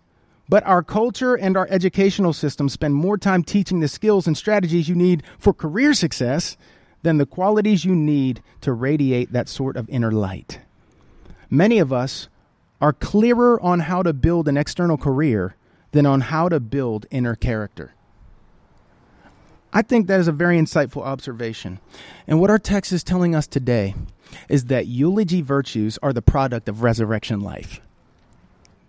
but 0.47 0.63
our 0.63 0.83
culture 0.83 1.33
and 1.33 1.57
our 1.57 1.67
educational 1.71 2.33
system 2.33 2.69
spend 2.69 2.93
more 2.93 3.17
time 3.17 3.43
teaching 3.43 3.79
the 3.79 3.87
skills 3.87 4.27
and 4.27 4.37
strategies 4.37 4.87
you 4.87 4.93
need 4.93 5.23
for 5.39 5.51
career 5.51 5.95
success 5.95 6.55
than 7.01 7.17
the 7.17 7.25
qualities 7.25 7.83
you 7.83 7.95
need 7.95 8.43
to 8.61 8.73
radiate 8.73 9.31
that 9.31 9.49
sort 9.49 9.75
of 9.75 9.89
inner 9.89 10.11
light. 10.11 10.59
Many 11.49 11.79
of 11.79 11.91
us 11.91 12.29
are 12.79 12.93
clearer 12.93 13.59
on 13.59 13.79
how 13.79 14.03
to 14.03 14.13
build 14.13 14.47
an 14.47 14.55
external 14.55 14.99
career 14.99 15.55
than 15.93 16.05
on 16.05 16.21
how 16.21 16.47
to 16.47 16.59
build 16.59 17.07
inner 17.09 17.33
character. 17.33 17.95
I 19.73 19.81
think 19.81 20.07
that 20.07 20.19
is 20.19 20.27
a 20.27 20.31
very 20.31 20.57
insightful 20.57 21.03
observation. 21.03 21.79
And 22.27 22.39
what 22.39 22.51
our 22.51 22.59
text 22.59 22.93
is 22.93 23.03
telling 23.03 23.33
us 23.33 23.47
today 23.47 23.95
is 24.47 24.65
that 24.65 24.87
eulogy 24.87 25.41
virtues 25.41 25.97
are 26.03 26.13
the 26.13 26.21
product 26.21 26.69
of 26.69 26.83
resurrection 26.83 27.41
life. 27.41 27.81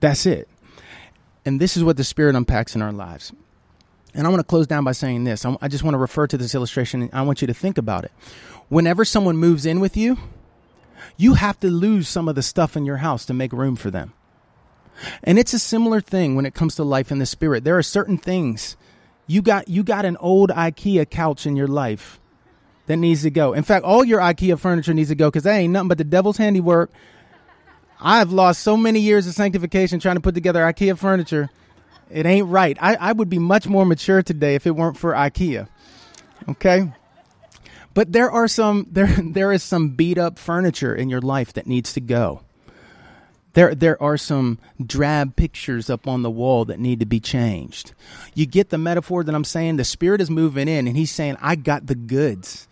That's 0.00 0.26
it. 0.26 0.48
And 1.46 1.60
this 1.60 1.76
is 1.76 1.84
what 1.84 1.96
the 1.96 2.04
Spirit 2.04 2.36
unpacks 2.36 2.74
in 2.74 2.82
our 2.82 2.92
lives. 2.92 3.32
And 4.14 4.26
I 4.26 4.30
want 4.30 4.40
to 4.40 4.44
close 4.44 4.66
down 4.66 4.84
by 4.84 4.92
saying 4.92 5.24
this. 5.24 5.44
I 5.44 5.68
just 5.68 5.82
want 5.82 5.94
to 5.94 5.98
refer 5.98 6.26
to 6.26 6.36
this 6.36 6.54
illustration 6.54 7.02
and 7.02 7.10
I 7.14 7.22
want 7.22 7.40
you 7.40 7.46
to 7.46 7.54
think 7.54 7.78
about 7.78 8.04
it. 8.04 8.12
Whenever 8.68 9.04
someone 9.04 9.36
moves 9.36 9.66
in 9.66 9.80
with 9.80 9.96
you, 9.96 10.18
you 11.16 11.34
have 11.34 11.58
to 11.60 11.68
lose 11.68 12.08
some 12.08 12.28
of 12.28 12.34
the 12.34 12.42
stuff 12.42 12.76
in 12.76 12.84
your 12.84 12.98
house 12.98 13.26
to 13.26 13.34
make 13.34 13.52
room 13.52 13.76
for 13.76 13.90
them. 13.90 14.12
And 15.22 15.38
it's 15.38 15.52
a 15.52 15.58
similar 15.58 16.00
thing 16.00 16.36
when 16.36 16.46
it 16.46 16.54
comes 16.54 16.76
to 16.76 16.84
life 16.84 17.10
in 17.10 17.18
the 17.18 17.26
Spirit. 17.26 17.64
There 17.64 17.76
are 17.76 17.82
certain 17.82 18.18
things 18.18 18.76
you 19.26 19.42
got 19.42 19.68
you 19.68 19.82
got 19.82 20.04
an 20.04 20.16
old 20.18 20.50
IKEA 20.50 21.08
couch 21.08 21.46
in 21.46 21.56
your 21.56 21.68
life 21.68 22.20
that 22.86 22.96
needs 22.96 23.22
to 23.22 23.30
go. 23.30 23.52
In 23.52 23.62
fact, 23.62 23.84
all 23.84 24.04
your 24.04 24.20
IKEA 24.20 24.58
furniture 24.58 24.94
needs 24.94 25.08
to 25.08 25.14
go 25.14 25.30
because 25.30 25.44
that 25.44 25.56
ain't 25.56 25.72
nothing 25.72 25.88
but 25.88 25.98
the 25.98 26.04
devil's 26.04 26.36
handiwork. 26.36 26.90
I've 28.00 28.32
lost 28.32 28.62
so 28.62 28.76
many 28.76 29.00
years 29.00 29.26
of 29.26 29.34
sanctification 29.34 29.98
trying 29.98 30.16
to 30.16 30.20
put 30.20 30.34
together 30.34 30.60
IKEA 30.60 30.98
furniture. 30.98 31.50
It 32.10 32.26
ain't 32.26 32.48
right. 32.48 32.76
I, 32.80 32.96
I 32.96 33.12
would 33.12 33.30
be 33.30 33.38
much 33.38 33.66
more 33.66 33.86
mature 33.86 34.22
today 34.22 34.54
if 34.54 34.66
it 34.66 34.72
weren't 34.72 34.98
for 34.98 35.12
IKEA. 35.14 35.68
Okay? 36.48 36.92
But 37.94 38.12
there 38.12 38.30
are 38.30 38.48
some 38.48 38.88
there 38.92 39.06
there 39.06 39.52
is 39.52 39.62
some 39.62 39.90
beat 39.90 40.18
up 40.18 40.38
furniture 40.38 40.94
in 40.94 41.08
your 41.08 41.20
life 41.20 41.52
that 41.54 41.66
needs 41.66 41.92
to 41.94 42.00
go. 42.00 42.43
There, 43.54 43.74
there 43.74 44.00
are 44.02 44.16
some 44.16 44.58
drab 44.84 45.36
pictures 45.36 45.88
up 45.88 46.06
on 46.06 46.22
the 46.22 46.30
wall 46.30 46.64
that 46.66 46.78
need 46.78 47.00
to 47.00 47.06
be 47.06 47.20
changed. 47.20 47.92
You 48.34 48.46
get 48.46 48.70
the 48.70 48.78
metaphor 48.78 49.24
that 49.24 49.34
I'm 49.34 49.44
saying? 49.44 49.76
The 49.76 49.84
Spirit 49.84 50.20
is 50.20 50.30
moving 50.30 50.68
in 50.68 50.86
and 50.86 50.96
He's 50.96 51.12
saying, 51.12 51.36
I 51.40 51.56
got 51.56 51.86
the 51.86 51.94
goods 51.94 52.68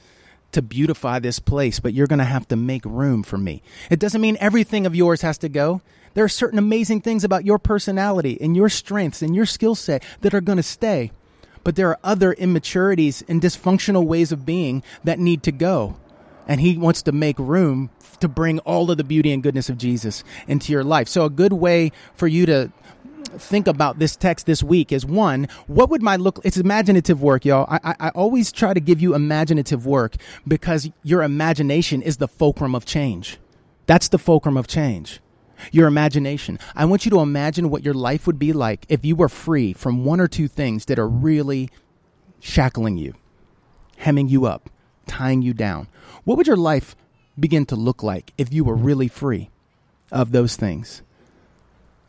to 0.53 0.61
beautify 0.61 1.19
this 1.19 1.39
place, 1.39 1.81
but 1.81 1.95
you're 1.95 2.07
going 2.07 2.19
to 2.19 2.25
have 2.25 2.47
to 2.49 2.57
make 2.57 2.85
room 2.85 3.23
for 3.23 3.39
me. 3.39 3.63
It 3.91 3.99
doesn't 3.99 4.21
mean 4.21 4.37
everything 4.39 4.85
of 4.85 4.95
yours 4.95 5.23
has 5.23 5.39
to 5.39 5.49
go. 5.49 5.81
There 6.15 6.25
are 6.25 6.29
certain 6.29 6.59
amazing 6.59 7.01
things 7.01 7.25
about 7.25 7.47
your 7.47 7.59
personality 7.59 8.37
and 8.41 8.55
your 8.55 8.69
strengths 8.69 9.23
and 9.23 9.35
your 9.35 9.47
skill 9.47 9.75
set 9.75 10.05
that 10.21 10.35
are 10.35 10.43
going 10.43 10.59
to 10.59 10.63
stay. 10.63 11.11
But 11.65 11.77
there 11.77 11.89
are 11.89 11.99
other 12.05 12.33
immaturities 12.33 13.23
and 13.29 13.41
dysfunctional 13.41 14.05
ways 14.05 14.33
of 14.33 14.45
being 14.45 14.83
that 15.05 15.19
need 15.19 15.43
to 15.45 15.53
go. 15.53 15.97
And 16.47 16.61
he 16.61 16.77
wants 16.77 17.03
to 17.03 17.13
make 17.13 17.39
room 17.39 17.91
to 18.21 18.29
bring 18.29 18.59
all 18.61 18.91
of 18.91 18.97
the 18.97 19.05
beauty 19.05 19.33
and 19.33 19.43
goodness 19.43 19.69
of 19.69 19.79
Jesus 19.79 20.25
into 20.49 20.73
your 20.73 20.85
life. 20.85 21.09
So, 21.09 21.25
a 21.25 21.31
good 21.31 21.53
way 21.53 21.93
for 22.15 22.27
you 22.27 22.47
to 22.47 22.73
think 23.39 23.67
about 23.67 23.99
this 23.99 24.17
text 24.17 24.47
this 24.47 24.63
week 24.63 24.93
is 24.93 25.07
one, 25.07 25.49
what 25.67 25.89
would 25.89 26.03
my 26.03 26.17
look? 26.17 26.41
It's 26.45 26.57
imaginative 26.57 27.23
work, 27.23 27.45
y'all. 27.45 27.67
I, 27.69 27.81
I, 27.83 27.95
I, 28.01 28.09
always 28.11 28.53
try 28.53 28.75
to 28.75 28.81
give 28.81 29.01
you 29.01 29.15
imaginative 29.15 29.87
work 29.87 30.17
because 30.47 30.91
your 31.03 31.23
imagination 31.23 32.03
is 32.03 32.19
the 32.19 32.29
fulcrum 32.29 32.75
of 32.75 32.85
change. 32.85 33.39
That's 33.87 34.09
the 34.09 34.19
fulcrum 34.19 34.57
of 34.57 34.67
change 34.67 35.21
your 35.71 35.87
imagination. 35.87 36.59
I 36.75 36.85
want 36.87 37.05
you 37.05 37.11
to 37.13 37.21
imagine 37.21 37.71
what 37.71 37.85
your 37.85 37.95
life 37.95 38.27
would 38.27 38.39
be 38.39 38.53
like 38.53 38.85
if 38.89 39.05
you 39.05 39.15
were 39.15 39.29
free 39.29 39.73
from 39.73 40.05
one 40.05 40.21
or 40.21 40.27
two 40.27 40.49
things 40.49 40.87
that 40.87 40.99
are 40.99 41.09
really 41.09 41.71
shackling 42.41 42.97
you, 42.97 43.15
hemming 43.99 44.29
you 44.29 44.47
up, 44.47 44.71
tying 45.07 45.43
you 45.43 45.55
down. 45.55 45.87
What 46.25 46.37
would 46.37 46.47
your 46.47 46.57
life 46.57 46.97
begin 47.39 47.67
to 47.67 47.77
look 47.77 48.03
like 48.03 48.33
if 48.39 48.53
you 48.53 48.65
were 48.65 48.77
really 48.77 49.09
free 49.09 49.51
of 50.11 50.33
those 50.33 50.57
things? 50.57 51.03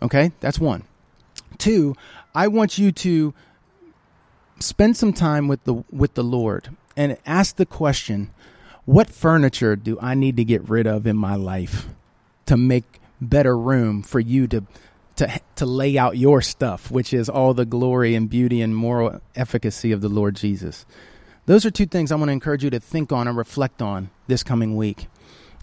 Okay, 0.01 0.31
that's 0.39 0.59
one. 0.59 0.83
Two, 1.57 1.95
I 2.35 2.47
want 2.47 2.77
you 2.77 2.91
to 2.91 3.33
spend 4.59 4.97
some 4.97 5.13
time 5.13 5.47
with 5.47 5.63
the 5.63 5.83
with 5.91 6.13
the 6.13 6.23
Lord 6.23 6.69
and 6.95 7.17
ask 7.25 7.55
the 7.55 7.65
question, 7.65 8.31
what 8.85 9.09
furniture 9.09 9.75
do 9.75 9.97
I 10.01 10.13
need 10.13 10.37
to 10.37 10.43
get 10.43 10.67
rid 10.69 10.85
of 10.85 11.07
in 11.07 11.15
my 11.15 11.35
life 11.35 11.87
to 12.45 12.57
make 12.57 12.99
better 13.21 13.57
room 13.57 14.03
for 14.03 14.19
you 14.19 14.47
to 14.47 14.63
to 15.15 15.41
to 15.55 15.65
lay 15.65 15.97
out 15.97 16.17
your 16.17 16.41
stuff, 16.41 16.91
which 16.91 17.13
is 17.13 17.29
all 17.29 17.53
the 17.53 17.65
glory 17.65 18.15
and 18.15 18.29
beauty 18.29 18.61
and 18.61 18.75
moral 18.75 19.21
efficacy 19.35 19.91
of 19.91 20.01
the 20.01 20.09
Lord 20.09 20.35
Jesus. 20.35 20.85
Those 21.45 21.65
are 21.65 21.71
two 21.71 21.85
things 21.85 22.11
I 22.11 22.15
want 22.15 22.29
to 22.29 22.33
encourage 22.33 22.63
you 22.63 22.69
to 22.69 22.79
think 22.79 23.11
on 23.11 23.27
and 23.27 23.37
reflect 23.37 23.81
on 23.81 24.09
this 24.27 24.43
coming 24.43 24.77
week. 24.77 25.07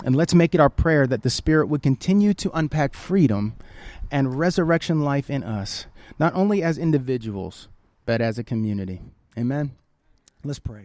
And 0.04 0.14
let's 0.14 0.34
make 0.34 0.54
it 0.54 0.60
our 0.60 0.68
prayer 0.68 1.06
that 1.06 1.22
the 1.22 1.30
Spirit 1.30 1.68
would 1.68 1.82
continue 1.82 2.34
to 2.34 2.50
unpack 2.52 2.94
freedom 2.94 3.54
and 4.10 4.38
resurrection 4.38 5.02
life 5.02 5.30
in 5.30 5.42
us, 5.42 5.86
not 6.18 6.34
only 6.34 6.62
as 6.62 6.76
individuals, 6.76 7.68
but 8.04 8.20
as 8.20 8.38
a 8.38 8.44
community. 8.44 9.00
Amen. 9.38 9.72
Let's 10.44 10.58
pray. 10.58 10.84